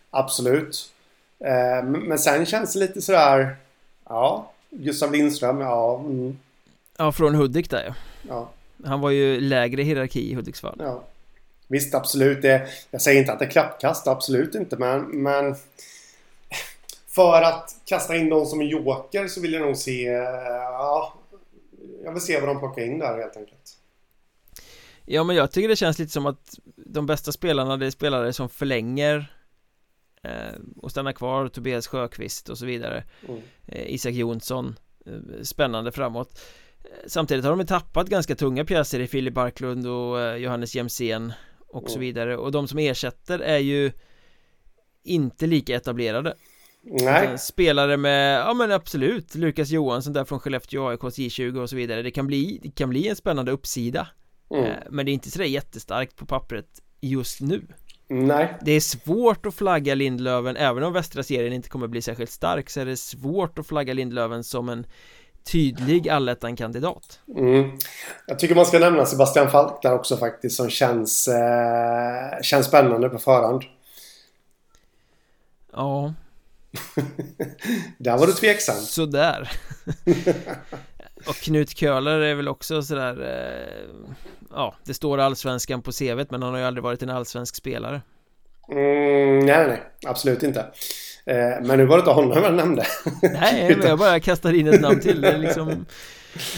[0.10, 0.91] Absolut.
[1.39, 3.58] Eh, men sen känns det lite sådär...
[4.13, 5.99] Ja, Gustav Lindström, ja.
[5.99, 6.38] Mm.
[6.97, 7.93] Ja, från Hudik där ja.
[8.30, 8.49] ja.
[8.89, 10.76] Han var ju lägre hierarki i Hudiksvall.
[10.80, 11.04] Ja.
[11.67, 12.41] Visst, absolut.
[12.41, 14.78] Det, jag säger inte att det är klappkast, absolut inte.
[14.78, 15.56] Men, men
[17.08, 20.02] för att kasta in dem som en joker så vill jag nog se...
[20.02, 21.13] Ja,
[22.04, 23.78] jag vill se vad de plockar in där helt enkelt.
[25.06, 28.34] Ja, men jag tycker det känns lite som att de bästa spelarna det är spelare
[28.34, 29.34] som förlänger
[30.77, 33.03] och stanna kvar, Tobias Sjöqvist och så vidare.
[33.27, 33.41] Mm.
[33.67, 34.75] Eh, Isak Jonsson.
[35.05, 36.39] Eh, Spännande framåt.
[37.07, 41.33] Samtidigt har de tappat ganska tunga pjäser i Filip Barklund och Johannes Jemsen
[41.67, 42.38] och så vidare.
[42.38, 43.91] Och de som ersätter är ju
[45.03, 46.36] inte lika etablerade.
[46.83, 47.38] Nej.
[47.38, 52.01] Spelare med, ja men absolut, Lukas Johansson där från Skellefteå AIKs J20 och så vidare.
[52.01, 54.07] Det kan bli, det kan bli en spännande uppsida.
[54.51, 54.65] Mm.
[54.65, 57.67] Eh, Men det är inte sådär jättestarkt på pappret just nu
[58.08, 58.54] Nej.
[58.62, 62.70] Det är svårt att flagga Lindlöven, även om västra serien inte kommer bli särskilt stark
[62.70, 64.86] så är det svårt att flagga Lindlöven som en
[65.52, 67.78] tydlig allettan-kandidat Mm.
[68.28, 73.10] Jag tycker man ska nämna Sebastian Falk där också faktiskt som känns, eh, känns spännande
[73.10, 73.63] på förhand.
[75.74, 76.13] Ja,
[77.98, 78.76] Där var du tveksam.
[78.76, 79.52] sådär
[81.27, 84.05] Och Knut Köhler är väl också sådär eh,
[84.55, 88.01] Ja, det står allsvenskan på CVt men han har ju aldrig varit en allsvensk spelare
[88.71, 89.83] Mm, nej, nej.
[90.05, 90.59] Absolut inte.
[91.25, 92.86] Eh, men nu var det inte honom jag nämnde.
[93.21, 95.69] Nej, men jag bara kastar in ett namn till det är liksom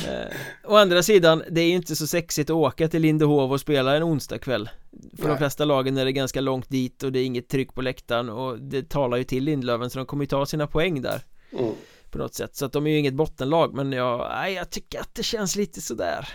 [0.07, 3.59] eh, Å andra sidan, det är ju inte så sexigt att åka till Lindehov och
[3.61, 4.69] spela en onsdagkväll
[5.17, 5.37] För de Nej.
[5.37, 8.59] flesta lagen är det ganska långt dit och det är inget tryck på läktaren och
[8.59, 11.21] det talar ju till Lindlöven så de kommer ju ta sina poäng där
[11.59, 11.73] Mm.
[12.15, 14.99] På något sätt, så att de är ju inget bottenlag men jag, nej, jag tycker
[14.99, 16.27] att det känns lite sådär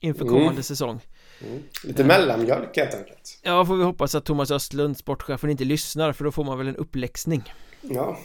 [0.00, 0.34] Inför Mm.
[0.34, 1.00] kommande säsong
[1.46, 1.62] Mm.
[1.84, 3.40] Lite mellanmjölk helt enkelt.
[3.42, 6.68] Ja, får vi hoppas att Thomas Östlund, sportchefen, inte lyssnar för då får man väl
[6.68, 8.18] en uppläxning Ja.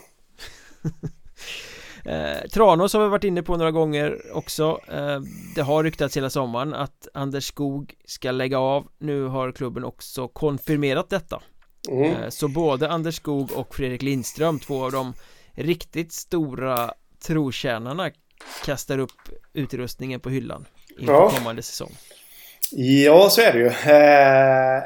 [2.05, 5.19] Eh, Tranås har vi varit inne på några gånger också eh,
[5.55, 10.27] Det har ryktats hela sommaren att Anders Skog ska lägga av Nu har klubben också
[10.27, 11.41] konfirmerat detta
[11.89, 12.03] Mm.
[12.15, 15.13] eh, Så både Anders Skog och Fredrik Lindström, två av de
[15.63, 16.93] riktigt stora
[17.25, 18.11] trotjänarna
[18.65, 20.65] kastar upp utrustningen på hyllan
[20.99, 21.29] inför Ja.
[21.29, 21.91] kommande säsong
[22.71, 23.93] Ja, så är det ju.
[23.93, 24.83] Eh,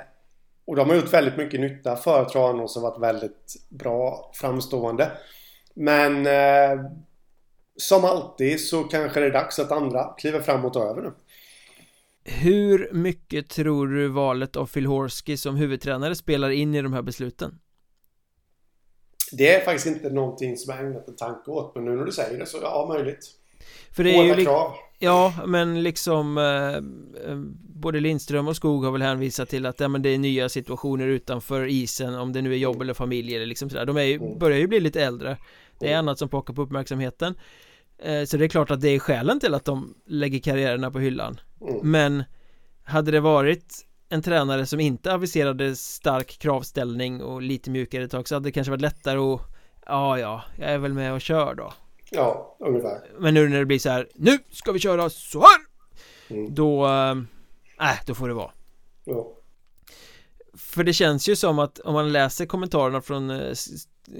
[0.65, 5.11] och de har gjort väldigt mycket nytta för Tranås och varit väldigt bra framstående.
[5.75, 6.85] Men eh,
[7.77, 11.13] som alltid så kanske det är dags att andra kliver fram och över nu.
[12.25, 17.01] Hur mycket tror du valet av Phil Horsky som huvudtränare spelar in i de här
[17.01, 17.59] besluten?
[19.37, 21.75] Det är faktiskt inte någonting som jag ägnat en tanke åt.
[21.75, 23.25] Men nu när du säger det så ja, möjligt.
[23.91, 24.71] För det är ju Hårda li- krav.
[24.99, 26.75] Ja, men liksom eh,
[27.31, 27.37] eh,
[27.75, 31.07] Både Lindström och Skog har väl hänvisat till att ja, men det är nya situationer
[31.07, 34.15] utanför isen Om det nu är jobb eller familj eller liksom sådär De är ju,
[34.15, 34.37] Mm.
[34.39, 35.37] börjar ju bli lite äldre
[35.79, 37.35] Det är annat som pockar på uppmärksamheten
[38.03, 40.99] eh, Så det är klart att det är skälen till att de lägger karriärerna på
[40.99, 41.91] hyllan Mm.
[41.91, 42.23] Men
[42.83, 43.73] Hade det varit
[44.13, 48.71] en tränare som inte aviserade stark kravställning och lite mjukare tag så hade det kanske
[48.71, 49.41] varit lättare att
[49.85, 51.73] Ja, ja, jag är väl med och kör då
[52.09, 53.01] Ja, ungefär.
[53.19, 55.73] men nu när det blir så här Nu ska vi köra så här
[56.29, 56.55] Mm.
[56.55, 57.11] Då äh,
[57.89, 58.51] äh, då får det vara
[59.03, 59.27] Ja.
[60.57, 63.53] För det känns ju som att om man läser kommentarerna från eh,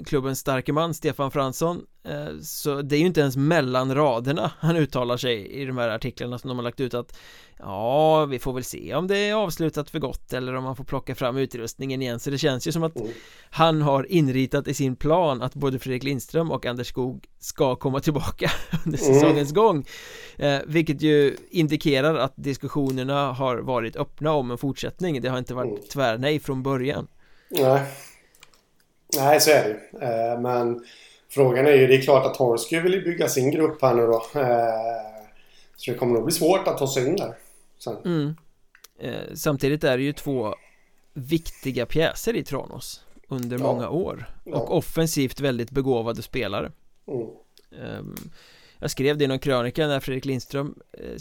[0.06, 4.76] klubbens starke man Stefan Fransson eh, Så det är ju inte ens mellan raderna han
[4.76, 7.16] uttalar sig i de här artiklarna som de har lagt ut att
[7.58, 10.84] Ja, vi får väl se om det är avslutat för gott eller om man får
[10.84, 13.08] plocka fram utrustningen igen Så det känns ju som att Mm.
[13.50, 18.00] han har inritat i sin plan att både Fredrik Lindström och Anders Skog ska komma
[18.00, 18.50] tillbaka
[18.86, 19.14] under Mm.
[19.14, 19.84] säsongens gång
[20.36, 25.54] eh, Vilket ju indikerar att diskussionerna har varit öppna om en fortsättning Det har inte
[25.54, 25.82] varit Mm.
[25.92, 27.06] tvärnej från början
[27.50, 27.82] Nej.
[29.16, 30.08] Nej, så är det ju.
[30.08, 30.84] Eh, Men
[31.28, 34.06] frågan är ju, det är klart att Horsky vill ju bygga sin grupp här nu
[34.06, 34.26] då.
[34.40, 35.24] Eh,
[35.76, 37.34] Så det kommer nog bli svårt att ta sig in där.
[37.78, 37.96] Sen.
[38.04, 38.34] mm.
[39.00, 40.54] eh, Samtidigt är det ju två
[41.14, 43.62] viktiga pjäser i Tranås under Ja.
[43.64, 44.56] många år Ja.
[44.56, 46.72] och offensivt väldigt begåvade spelare
[47.08, 47.26] Mm.
[47.98, 48.14] Ehm,
[48.78, 50.74] Jag skrev det i någon krönika när Fredrik Lindström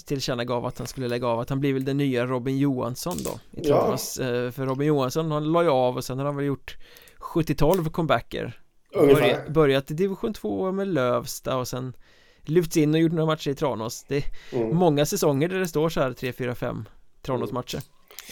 [0.06, 3.30] tillkännagav att han skulle lägga av att han blir väl den nya Robin Johansson då
[3.62, 3.82] i Ja.
[3.82, 6.78] Tranås Eh, För Robin Johansson han la ju av och sen har han väl gjort
[7.24, 8.60] 70-12 comebacker
[8.96, 9.50] Ungefär.
[9.50, 11.94] Börjat, i division 2 med Lövsta och sen
[12.42, 14.24] lyfts in och gjort några matcher i Tranås Det är
[14.58, 14.76] Mm.
[14.76, 16.86] många säsonger där det står så här 3, 4, 5
[17.22, 17.80] Tranås-matcher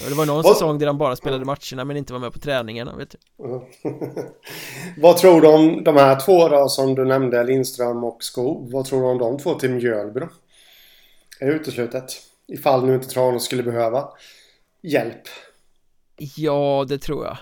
[0.09, 2.39] Det var någon Vad- säsong där han bara spelade matcherna men inte var med på
[2.39, 3.61] träningarna vet du Mm.
[4.97, 8.71] Vad tror du om de här två då som du nämnde, Lindström och Skog?
[8.71, 10.29] Vad tror du om de två till Mjölby då?
[11.39, 12.05] Är det uteslutet?
[12.47, 14.07] Ifall nu inte Tranås skulle behöva
[14.83, 15.21] hjälp.
[16.37, 17.37] Ja, det tror jag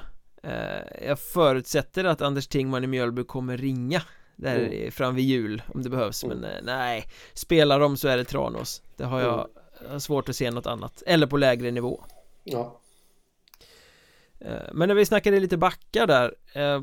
[1.02, 4.02] Jag förutsätter att Anders Tingman i Mjölby kommer ringa
[4.36, 4.92] Där Mm.
[4.92, 6.38] fram vid jul om det behövs Mm.
[6.38, 9.48] Men eh, nej Spelar de så är det Tranås Det har jag,
[9.90, 12.04] har svårt att se något annat Eller på lägre nivå
[12.44, 12.80] Ja.
[14.40, 16.82] Eh, Men när vi snackade lite backar där eh,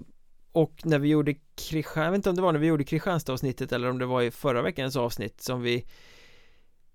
[0.53, 3.33] Och när vi gjorde Kristianstad, jag vet inte om det var när vi gjorde Kristianstad
[3.33, 5.87] avsnittet eller om det var i förra veckans avsnitt som vi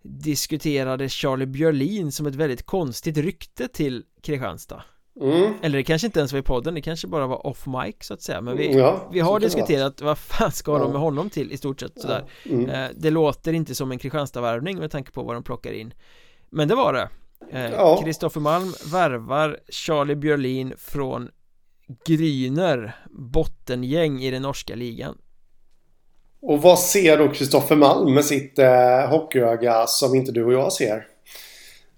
[0.03, 4.83] Diskuterade Charlie Björlin som ett väldigt konstigt rykte till Kristianstad
[5.21, 5.53] Mm.
[5.61, 8.13] Eller det kanske inte ens var i podden, det kanske bara var off mic så
[8.13, 10.79] att säga Men vi, Ja, vi har diskuterat vad fan ska Ja.
[10.79, 12.01] de med honom till i stort sett vara.
[12.01, 12.51] sådär Ja.
[12.51, 12.69] Mm.
[12.69, 15.93] Eh, Det låter inte som en Kristianstadvärvning med tanke på vad de plockar in
[16.49, 17.09] Men det var det
[18.03, 18.43] Kristoffer ja.
[18.43, 21.29] Malm värvar Charlie Björlin från
[22.07, 25.17] Gryner bottengäng i den norska ligan
[26.41, 30.73] Och vad ser då Kristoffer Malm med sitt eh, hockeyöga som inte du och jag
[30.73, 31.07] ser?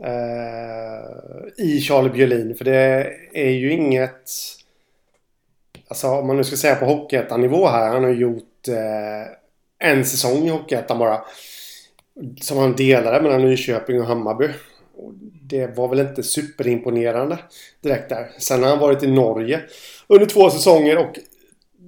[0.03, 4.29] Eh, I Charlie Björlin för det är ju inget
[5.87, 7.89] Alltså om man nu ska säga på Hockeyettan-nivå här.
[7.89, 11.21] Han har gjort eh, en säsong i Hockeyettan bara.
[12.41, 14.49] Som han delade mellan Nyköping och Hammarby.
[15.41, 17.37] Det var väl inte superimponerande
[17.81, 18.29] direkt där.
[18.37, 19.61] Sen har han varit i Norge
[20.07, 21.19] under två säsonger och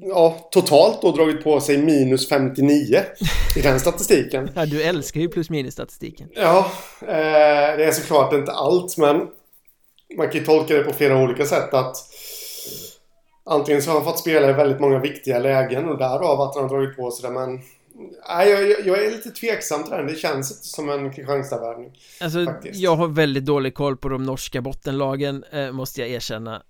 [0.09, 2.99] ja, totalt då dragit på sig minus 59
[3.55, 4.49] i den statistiken.
[4.55, 6.29] Ja, du älskar ju plus minus statistiken.
[6.35, 9.27] Ja, eh, det är såklart inte allt men
[10.17, 11.95] man kan ju tolka det på flera olika sätt att
[13.47, 16.63] Antingen så har han fått spela i väldigt många viktiga lägen och därav att han
[16.63, 17.61] har dragit på sig det men
[18.29, 20.07] Nej, jag, jag, är lite tveksam till den.
[20.07, 21.91] Det känns inte som en Kristianstadvärvning.
[22.21, 22.79] Alltså, faktiskt.
[22.79, 26.63] jag har väldigt dålig koll på de norska bottenlagen, eh, måste jag erkänna.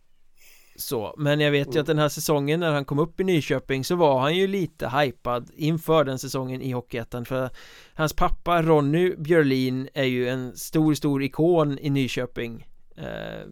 [0.75, 1.81] Så, men jag vet ju mm.
[1.81, 4.89] att den här säsongen när han kom upp i Nyköping så var han ju lite
[4.89, 7.49] hypad inför den säsongen i Hockeyettan för
[7.93, 12.67] hans pappa Ronny Björlin är ju en stor, stor ikon i Nyköping.
[12.97, 13.47] Eh,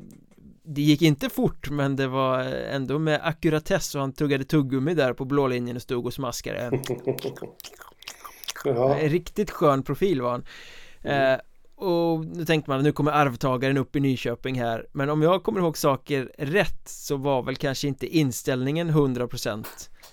[0.64, 5.14] det gick inte fort men det var ändå med akkuratess och han tuggade tuggummi där
[5.14, 6.72] på blå linjen och stod och smaskade
[8.66, 8.98] ja.
[9.02, 10.46] Riktigt skön profil var han
[11.04, 11.40] mm.
[11.76, 15.60] Och nu tänkte man nu kommer arvtagaren upp i Nyköping här Men om jag kommer
[15.60, 19.66] ihåg saker rätt så var väl kanske inte inställningen 100%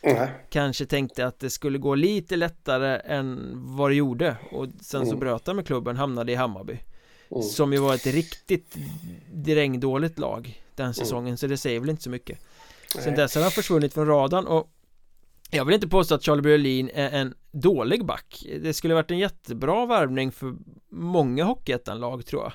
[0.02, 0.28] mm.
[0.50, 5.06] Kanske tänkte att det skulle gå lite lättare än vad det gjorde Och sen så
[5.06, 5.18] mm.
[5.18, 6.78] bröt han med klubben, hamnade i Hammarby
[7.32, 7.42] Mm.
[7.42, 8.76] Som ju var ett riktigt
[9.32, 10.94] drängdåligt lag den mm.
[10.94, 12.38] säsongen så det säger väl inte så mycket
[12.94, 13.04] Nej.
[13.04, 14.70] Sen dess har han försvunnit från radarn och
[15.50, 18.46] jag vill inte påstå att Charlie Berlin är en dålig back.
[18.62, 20.54] Det skulle varit en jättebra värvning för
[20.90, 22.52] många Hockeyettan-lag tror jag.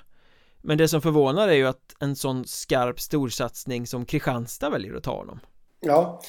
[0.62, 5.04] Men det som förvånar är ju att en sån skarp storsatsning som Kristianstad väljer att
[5.04, 5.40] ta honom.
[5.80, 6.22] Ja.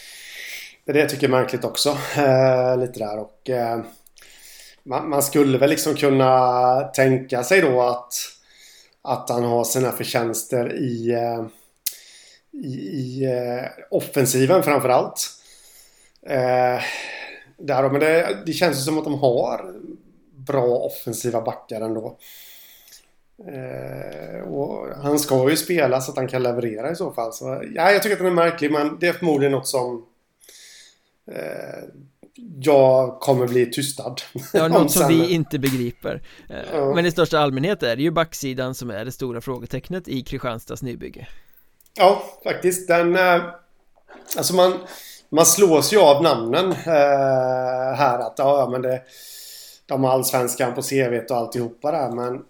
[0.84, 1.88] Det är det jag tycker är märkligt också.
[2.16, 3.80] Eh, Lite där och eh,
[4.82, 8.12] man, man, skulle väl liksom kunna tänka sig då att
[9.02, 11.46] att han har sina förtjänster i, eh,
[12.52, 15.35] i, i eh, offensiven framförallt.
[16.28, 16.82] Eh,
[17.58, 19.74] där, men det, det känns som att de har
[20.36, 22.18] bra offensiva backar ändå.
[23.38, 27.32] Eh, och han ska ju spela så att han kan leverera i så fall.
[27.32, 30.06] Så, ja, jag tycker att den är märklig men det är förmodligen något som
[31.30, 31.84] eh,
[32.60, 34.14] jag kommer bli tystad.
[34.52, 36.22] Ja, något som vi inte begriper.
[36.50, 36.94] Eh, ja.
[36.94, 40.82] Men i största allmänhet är det ju backsidan som är det stora frågetecknet i Kristianstads
[40.82, 41.28] nybygge.
[41.94, 42.88] Ja, faktiskt.
[42.88, 43.16] Den...
[43.16, 43.42] Eh,
[44.36, 44.72] alltså man,
[45.28, 49.02] man slås ju av namnen eh, här att ja, men det...
[49.88, 52.44] De har allsvenskan på CVt och alltihopa där men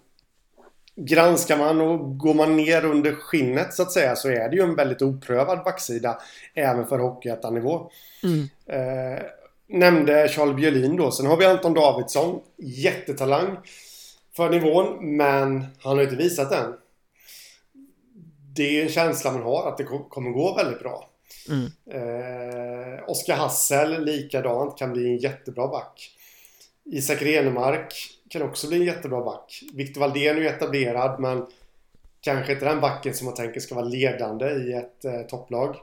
[0.99, 4.61] Granskar man och går man ner under skinnet så att säga så är det ju
[4.61, 6.21] en väldigt oprövad backsida
[6.53, 7.91] även för Hockeyettan-nivå.
[8.23, 8.47] Mm.
[8.65, 9.21] Eh,
[9.67, 11.11] nämnde Charles Björlin då.
[11.11, 12.39] Sen har vi Anton Davidsson.
[12.57, 13.57] Jättetalang
[14.35, 16.73] för nivån, men han har inte visat än.
[18.55, 21.09] Det är en känsla man har att det kommer gå väldigt bra.
[21.49, 21.65] Mm.
[21.91, 26.11] Eh, Oskar Hassel likadant kan bli en jättebra back.
[26.85, 27.93] Isak Renemark
[28.29, 29.63] kan också bli en jättebra back.
[29.73, 31.45] Viktor Valdén är ju etablerad men
[32.21, 35.75] kanske inte den backen som man tänker ska vara ledande i ett eh, topplag.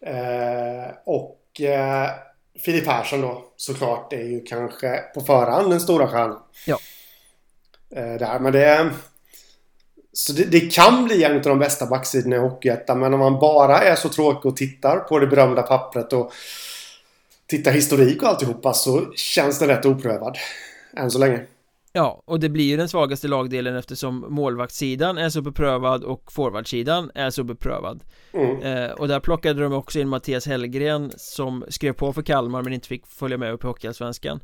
[0.00, 2.10] Eh, och eh,
[2.58, 6.42] Filip Persson då såklart är ju kanske på förhand den stora stjärnan.
[6.66, 6.78] Ja.
[7.90, 8.90] Eh, där, men det...
[10.16, 13.38] Så det, det, kan bli en av de bästa backsidorna i Hockeyettan men om man
[13.38, 16.32] bara är så tråkig och tittar på det berömda pappret och
[17.46, 20.38] tittar historik och alltihopa så känns den rätt oprövad.
[20.96, 21.40] Än så länge.
[21.92, 27.10] Ja, och det blir ju den svagaste lagdelen eftersom målvaktssidan är så beprövad och forwardsidan
[27.14, 28.62] är så beprövad mm.
[28.62, 32.72] eh, Och där plockade de också in Mattias Hellgren som skrev på för Kalmar men
[32.72, 34.40] inte fick följa med upp i Hockeyallsvenskan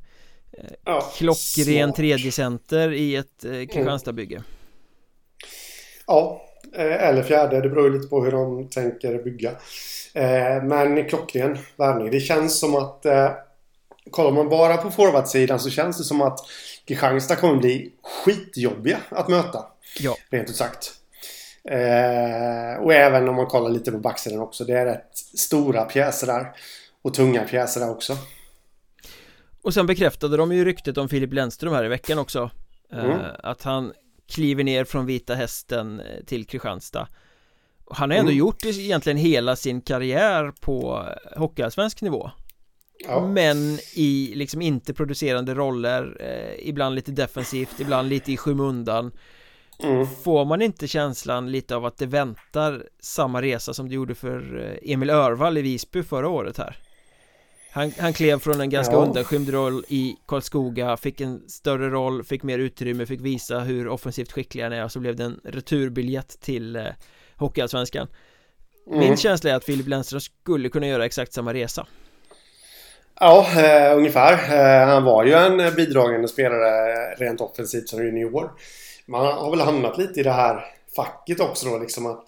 [0.52, 4.46] eh, ja, Klockren tredje center i ett eh, Kristianstadsbygge mm.
[6.10, 6.42] Ja,
[6.74, 9.50] eh, eller fjärde, det beror lite på hur de tänker bygga
[10.14, 13.30] eh, Men klockren värvning, det känns som att eh,
[14.10, 16.38] Kollar man bara på forwardsidan så känns det som att
[16.86, 19.64] Kristianstad kommer bli skitjobbiga att möta.
[20.00, 20.16] Ja.
[20.30, 20.92] Rent ut sagt.
[21.64, 24.64] Eh, och även om man kollar lite på backsidan också.
[24.64, 26.52] Det är rätt stora pjäser där.
[27.02, 28.16] Och tunga pjäser där också.
[29.62, 32.50] Och sen bekräftade de ju ryktet om Filip Lennström här i veckan också.
[32.92, 33.20] Eh, mm.
[33.42, 33.92] Att han
[34.30, 37.08] kliver ner från Vita Hästen eh, till Kristianstad.
[37.90, 38.38] Han har ändå mm.
[38.38, 41.06] gjort egentligen hela sin karriär på
[41.36, 42.30] hockeyallsvensk nivå
[43.04, 43.26] Ja.
[43.26, 49.12] Men i liksom inte producerande roller eh, Ibland lite defensivt, ibland lite i skymundan
[49.82, 50.06] mm.
[50.06, 54.58] Får man inte känslan lite av att det väntar samma resa som det gjorde för
[54.64, 56.76] eh, Emil Örvall i Visby förra året här?
[57.72, 59.02] Han, han klev från en ganska ja.
[59.02, 64.32] undanskymd roll i Karlskoga, fick en större roll, fick mer utrymme, fick visa hur offensivt
[64.32, 66.84] skicklig han är och så blev det en returbiljett till eh,
[67.36, 68.08] Hockeyallsvenskan
[68.86, 68.98] mm.
[68.98, 71.86] Min känsla är att Filip Lennström skulle kunna göra exakt samma resa
[73.20, 74.32] Ja, eh, ungefär.
[74.32, 78.50] Eh, han var ju en bidragande spelare rent offensivt som junior.
[79.06, 80.64] Man har väl hamnat lite i det här
[80.96, 82.24] facket också då, liksom att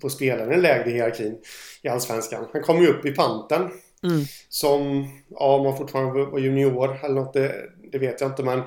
[0.00, 1.38] på spelaren i lägre hierarkin
[1.82, 2.46] i Allsvenskan.
[2.52, 3.70] Han kom ju upp i panten
[4.04, 4.24] Mm.
[4.48, 7.54] Som, ja om han fortfarande var junior eller något, det,
[7.92, 8.58] det vet jag inte men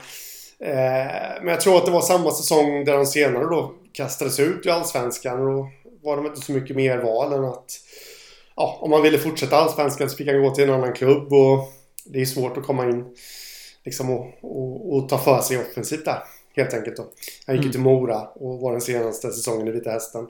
[0.59, 4.65] eh, Men jag tror att det var samma säsong där han senare då kastades ut
[4.65, 5.69] i Allsvenskan och då
[6.03, 7.79] var det inte så mycket mer val än att
[8.55, 11.71] Ja, om man ville fortsätta Allsvenskan så fick han gå till en annan klubb och
[12.05, 13.05] det är svårt att komma in
[13.85, 16.23] liksom och, och, och ta för sig offensivt där.
[16.55, 17.05] Helt enkelt då.
[17.47, 17.71] Han gick mm.
[17.71, 20.27] till Mora och var den senaste säsongen i Vita Hästen.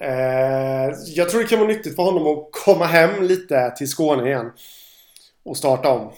[0.00, 4.28] Eh, jag tror det kan vara nyttigt för honom att komma hem lite till Skåne
[4.28, 4.52] igen.
[5.44, 6.12] Och starta om.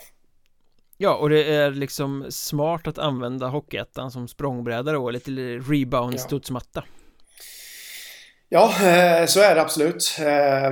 [0.96, 6.84] Ja, och det är liksom smart att använda Hockeyettan som språngbräda då, lite rebound studsmatta.
[8.48, 10.16] Ja, eh, så är det absolut.
[10.20, 10.64] Eh,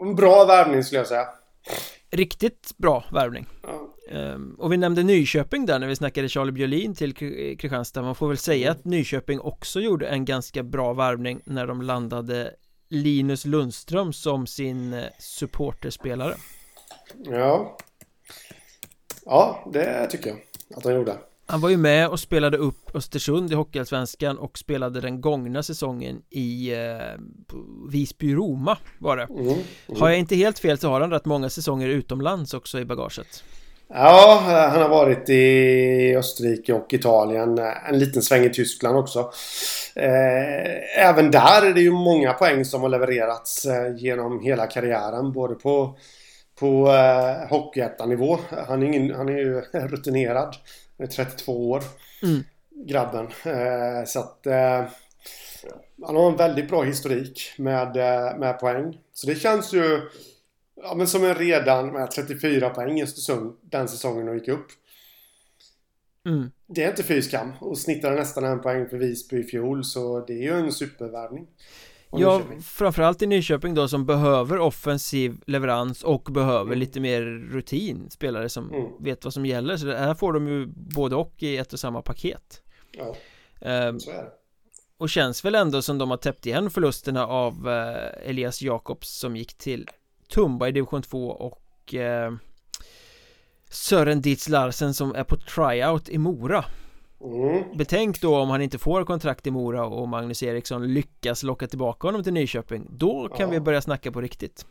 [0.00, 1.26] en bra värvning skulle jag säga.
[2.10, 3.46] Riktigt bra värvning.
[3.62, 3.93] Ja.
[4.10, 8.02] Um, och vi nämnde Nyköping där när vi snackade Charlie Björlin till Kristianstad.
[8.02, 12.54] Man får väl säga att Nyköping också gjorde en ganska bra värvning när de landade
[12.88, 16.34] Linus Lundström som sin eh, supporterspelare.
[17.24, 17.76] Ja.
[19.24, 20.38] Ja, det tycker jag
[20.78, 21.16] att han gjorde.
[21.46, 26.22] Han var ju med och spelade upp Östersund i Hockeyallsvenskan och spelade den gångna säsongen
[26.30, 27.20] i eh,
[27.88, 29.22] Visby-Roma var det.
[29.22, 30.00] Mm, mm.
[30.00, 33.44] Har jag inte helt fel så har han rätt många säsonger utomlands också i bagaget
[33.88, 37.58] Ja, han har varit i Österrike och Italien.
[37.88, 39.30] En liten sväng i Tyskland också.
[39.94, 45.32] Eh, även där är det ju många poäng som har levererats eh, genom hela karriären.
[45.32, 45.98] Både på,
[46.60, 48.38] på eh, Hockeyettan-nivå.
[48.68, 50.56] Han, är ingen, han är ju rutinerad.
[50.98, 51.82] Han är 32 år.
[52.22, 52.44] Mm.
[52.86, 53.26] Grabben.
[54.06, 54.46] Så att
[56.06, 57.96] han har en väldigt bra historik med,
[58.38, 58.98] med poäng.
[59.12, 60.00] Så det känns ju
[60.84, 64.66] ja, men som en redan med 34 poäng i Östersund den säsongen och gick upp.
[66.26, 66.50] Mm.
[66.66, 70.24] Det är inte fy skam och snittade nästan en poäng för Visby i fjol så
[70.26, 71.46] det är ju en supervärvning.
[72.16, 76.78] Ja, framförallt i Nyköping då som behöver offensiv leverans och behöver mm.
[76.78, 77.22] lite mer
[77.52, 78.86] rutin Spelare som mm.
[79.00, 81.80] vet vad som gäller Så det här får de ju både och i ett och
[81.80, 82.62] samma paket
[82.92, 83.16] Ja,
[83.88, 84.30] um, så är det
[84.98, 89.36] Och känns väl ändå som de har täppt igen förlusterna av uh, Elias Jakobs som
[89.36, 89.88] gick till
[90.28, 92.32] Tumba i division 2 och eh,
[93.70, 96.64] Sören Dietz Larsen som är på tryout i Mora.
[97.24, 97.64] Mm.
[97.76, 102.08] Betänk då om han inte får kontrakt i Mora och Magnus Eriksson lyckas locka tillbaka
[102.08, 102.86] honom till Nyköping.
[102.90, 103.46] Då kan ja.
[103.46, 104.66] vi börja snacka på riktigt.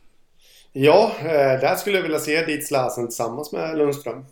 [0.72, 4.26] Ja, eh, där skulle jag vilja se Dietz Larsen tillsammans med Lundström.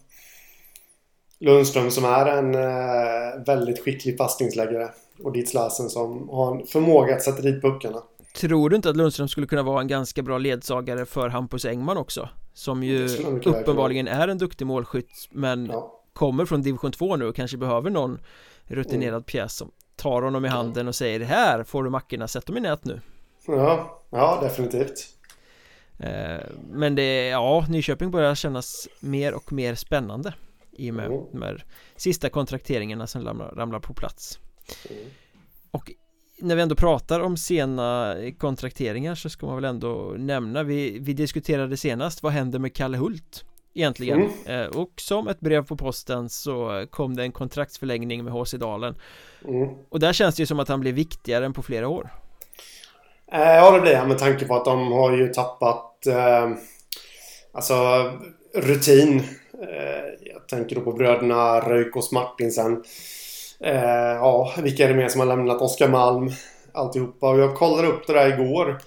[1.40, 4.90] Lundström som är en eh, väldigt skicklig passningsläggare
[5.24, 8.04] och Dietz Larsen som har en förmåga att sätta dit puckarna
[8.36, 11.98] Tror du inte att Lundström skulle kunna vara en ganska bra ledsagare för Hampus Engman
[11.98, 12.30] också?
[12.54, 13.08] Som ju
[13.46, 16.02] uppenbarligen är en duktig målskytt men ja.
[16.14, 18.20] kommer från division 2 nu och kanske behöver någon
[18.64, 19.24] rutinerad mm.
[19.24, 22.60] pjäs som tar honom i handen och säger här får du mackorna, sätt dem i
[22.60, 23.02] nät nu
[23.48, 25.08] Ja, ja definitivt
[25.98, 30.34] eh, Men det, ja, Nyköping börjar kännas mer och mer spännande
[30.72, 31.22] i och med mm.
[31.32, 31.66] de här
[31.96, 34.40] sista kontrakteringarna som ramlar, ramlar på plats
[34.90, 35.04] mm.
[35.72, 35.92] Och
[36.42, 41.14] när vi ändå pratar om sena kontrakteringar så ska man väl ändå nämna vi, vi
[41.14, 44.30] diskuterade senast vad händer med Kalle Hult egentligen?
[44.46, 44.62] Mm.
[44.62, 48.96] eh, och som ett brev på posten så kom det en kontraktsförlängning med HC Dalen.
[49.48, 49.70] Mm.
[49.90, 52.10] och där känns det ju som att han blir viktigare än på flera år.
[53.32, 56.50] Eh, Ja det blir han med tanke på att de har ju tappat eh,
[57.52, 57.74] alltså
[58.56, 59.24] rutin.
[59.62, 62.84] Eh, jag tänker då på bröderna Röykås Martinsen
[63.64, 65.62] Eh, ja, vilka är det mer som har lämnat?
[65.62, 66.32] Oskar Malm.
[66.72, 67.30] Alltihopa.
[67.30, 68.82] Och jag kollade upp det där igår.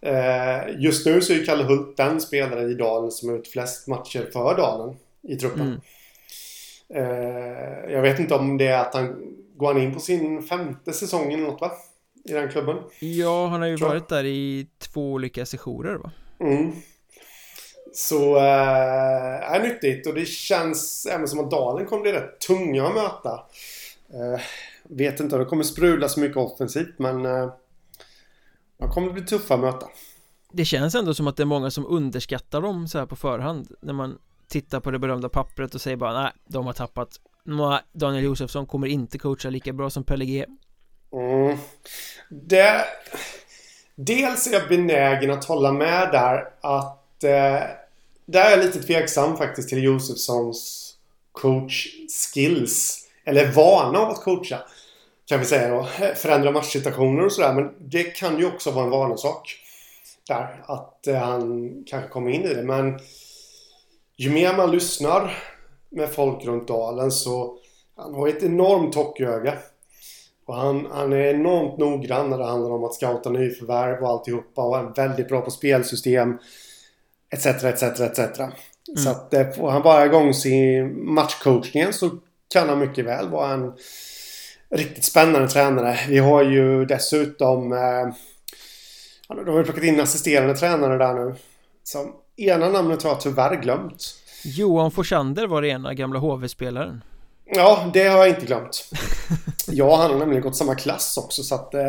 [0.00, 3.88] Eh, just nu så är Kalle Hult den spelare i Dalen som har gjort flest
[3.88, 5.60] matcher för Dalen i truppen.
[5.60, 5.80] Mm.
[6.94, 10.92] Eh, jag vet inte om det är att han går han in på sin femte
[10.92, 11.72] säsong eller något va?
[12.24, 12.76] I den klubben.
[13.00, 16.10] Ja, han har ju Tror varit där i två olika sessioner va?
[16.40, 16.72] Mm.
[17.92, 22.86] Så äh, är nyttigt och det känns även som att Dalen kommer bli rätt tunga
[22.86, 23.40] att möta.
[24.14, 24.40] Uh,
[24.82, 27.52] vet inte om det kommer sprudla så mycket offensivt men uh,
[28.78, 29.86] de kommer bli tuffa att möta.
[30.52, 33.72] Det känns ändå som att det är många som underskattar dem så här på förhand
[33.80, 37.20] när man tittar på det berömda pappret och säger bara nej, de har tappat
[37.92, 40.46] Daniel Josefsson kommer inte coacha lika bra som Pelle G
[41.12, 41.58] mm.
[42.28, 42.84] Det
[43.94, 47.68] Dels är jag benägen att hålla med där att eh,
[48.26, 50.94] Där är jag lite tveksam faktiskt till Josefssons
[51.32, 54.58] coach skills Eller vana av att coacha
[55.26, 55.84] Kan vi säga då.
[56.14, 59.56] Förändra matchsituationer och sådär men det kan ju också vara en vanesak
[60.28, 62.98] Där att eh, han kanske kommer in i det men
[64.16, 65.38] Ju mer man lyssnar
[65.90, 67.58] med folk runt dalen så
[67.96, 69.54] han har ett enormt hockeyöga.
[70.46, 74.62] Och han, han är enormt noggrann när det handlar om att scouta nyförvärv och alltihopa
[74.62, 76.38] och är väldigt bra på spelsystem.
[77.30, 78.18] Etc, etc, etc.
[78.18, 78.50] Mm.
[78.96, 82.10] Så att eh, får han bara igång sin matchcoachningen så
[82.52, 83.72] kan han mycket väl vara en
[84.74, 85.98] riktigt spännande tränare.
[86.08, 88.14] Vi har ju dessutom eh,
[89.28, 91.34] de har plockat in assisterande tränare där nu.
[91.84, 94.14] Så ena namnet har jag tyvärr glömt.
[94.44, 97.04] Johan Forsander var det ena gamla HV-spelaren
[97.46, 98.90] Ja, det har jag inte glömt
[99.66, 101.86] Ja, han har nämligen gått samma klass också så att eh,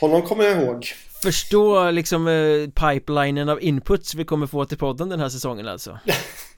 [0.00, 0.86] honom kommer jag ihåg
[1.22, 5.98] Förstå liksom eh, pipelinen av inputs vi kommer få till podden den här säsongen alltså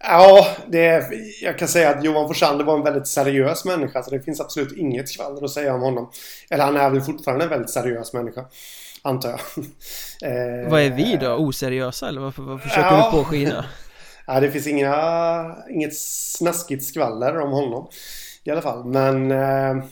[0.00, 1.06] Ja, det,
[1.42, 4.72] jag kan säga att Johan Forsander var en väldigt seriös människa så det finns absolut
[4.72, 6.10] inget skvaller att säga om honom
[6.50, 8.44] Eller han är väl fortfarande en väldigt seriös människa
[9.02, 9.40] Antar jag
[10.30, 11.34] eh, Vad är vi då?
[11.34, 13.10] Oseriösa eller vad, vad försöker ja.
[13.12, 13.64] du påskina?
[14.26, 17.88] Ja, det finns inga, inget snaskigt skvaller om honom.
[18.44, 18.84] I alla fall.
[18.84, 19.84] Men eh,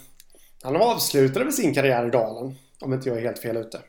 [0.62, 2.54] han avslutade med sin karriär i Dalen.
[2.80, 3.80] Om inte jag är helt fel ute.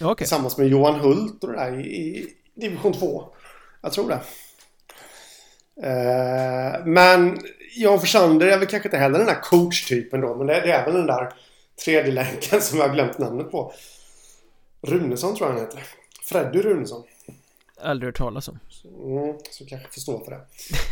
[0.00, 0.14] Okay.
[0.14, 3.24] Tillsammans med Johan Hult och det där i, i division 2.
[3.82, 4.20] Jag tror det.
[5.82, 7.38] Eh, men
[7.76, 10.34] Jan Forsander är väl kanske inte heller den där coachtypen då.
[10.34, 11.32] Men det, det är väl den där
[11.84, 13.72] tredje länken som jag har glömt namnet på.
[14.82, 15.82] Runesson tror jag han heter.
[16.22, 17.02] Freddy Runesson.
[17.82, 18.58] Aldrig hört talas om.
[18.84, 20.40] Mm, så kanske förstår för det.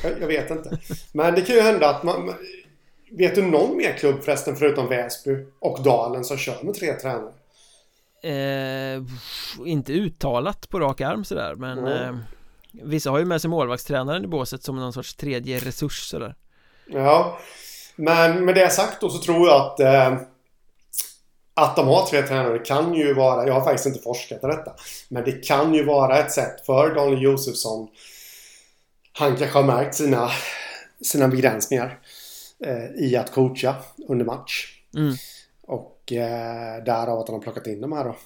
[0.02, 0.78] Jag, jag, vet inte.
[1.12, 2.34] Men det kan ju hända att man...
[3.10, 7.32] Vet du någon mer klubb förresten förutom Väsby och Dalen som kör med tre tränare?
[8.22, 9.02] Eh,
[9.66, 12.14] inte uttalat på rak arm sådär men mm.
[12.14, 12.20] eh,
[12.82, 16.34] Vissa har ju med sig målvaktstränaren i båset som någon sorts tredje resurs sådär
[16.86, 17.38] Ja
[17.96, 20.18] Men med det sagt då så tror jag att eh,
[21.58, 24.72] att de har tre tränare kan ju vara, jag har faktiskt inte forskat i detta,
[25.08, 27.88] men det kan ju vara ett sätt för Daniel Josefsson.
[29.12, 30.30] Han kanske har märkt sina,
[31.02, 31.98] sina begränsningar
[32.64, 33.74] eh, i att coacha
[34.08, 34.80] under match.
[34.96, 35.14] Mm.
[35.62, 38.16] Och eh, därav att han har plockat in de här då.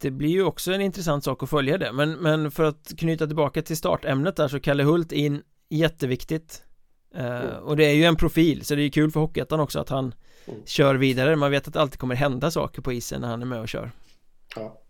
[0.00, 3.26] Det blir ju också en intressant sak att följa det men, men för att knyta
[3.26, 6.62] tillbaka till startämnet där så Kalle Hult in jätteviktigt
[7.16, 7.62] uh, mm.
[7.62, 9.88] Och det är ju en profil så det är ju kul för Hockeyettan också att
[9.88, 10.14] han
[10.46, 10.60] mm.
[10.66, 13.46] kör vidare Man vet att det alltid kommer hända saker på isen när han är
[13.46, 13.90] med och kör
[14.56, 14.80] Ja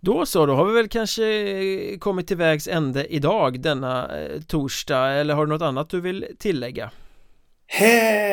[0.00, 5.08] då så, då har vi väl kanske kommit till vägs ände idag denna eh, torsdag
[5.08, 6.90] eller har du något annat du vill tillägga?
[7.66, 8.26] He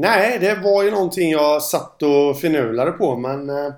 [0.00, 3.72] nej, det var ju någonting jag satt och finurlade på men eh,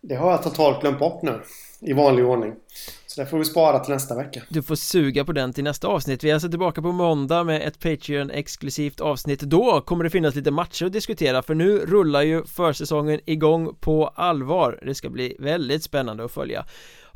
[0.00, 1.40] det har jag totalt glömt bort nu
[1.80, 2.52] i vanlig ordning.
[3.06, 4.42] Så det får vi spara till nästa vecka.
[4.48, 6.24] Du får suga på den till nästa avsnitt.
[6.24, 9.40] Vi är alltså tillbaka på måndag med ett Patreon-exklusivt avsnitt.
[9.40, 14.06] Då kommer det finnas lite matcher att diskutera För nu rullar ju försäsongen igång på
[14.06, 14.80] allvar.
[14.86, 16.64] Det ska bli väldigt spännande att följa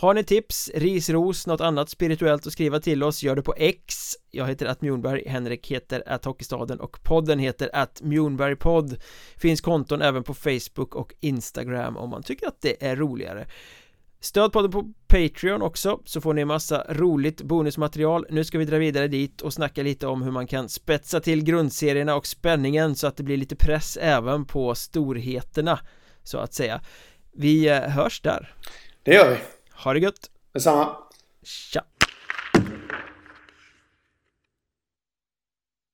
[0.01, 3.55] har ni tips, ris, ros, något annat spirituellt att skriva till oss, gör det på
[3.57, 4.17] X.
[4.31, 8.97] Jag heter att Mjornberg, Henrik heter att Hockeystaden och podden heter att Mjornbergpodd
[9.37, 13.47] Finns konton även på Facebook och Instagram om man tycker att det är roligare.
[14.21, 18.27] Stöd podden på Patreon också så får ni massa roligt bonusmaterial.
[18.31, 21.45] Nu ska vi dra vidare dit och snacka lite om hur man kan spetsa till
[21.45, 25.79] grundserierna och spänningen så att det blir lite press även på storheterna
[26.23, 26.81] så att säga.
[27.33, 28.55] Vi eh, hörs där.
[29.03, 29.58] Det gör vi.
[29.79, 30.31] Ha det gött.
[30.53, 30.97] Detsamma.
[31.43, 31.85] Tja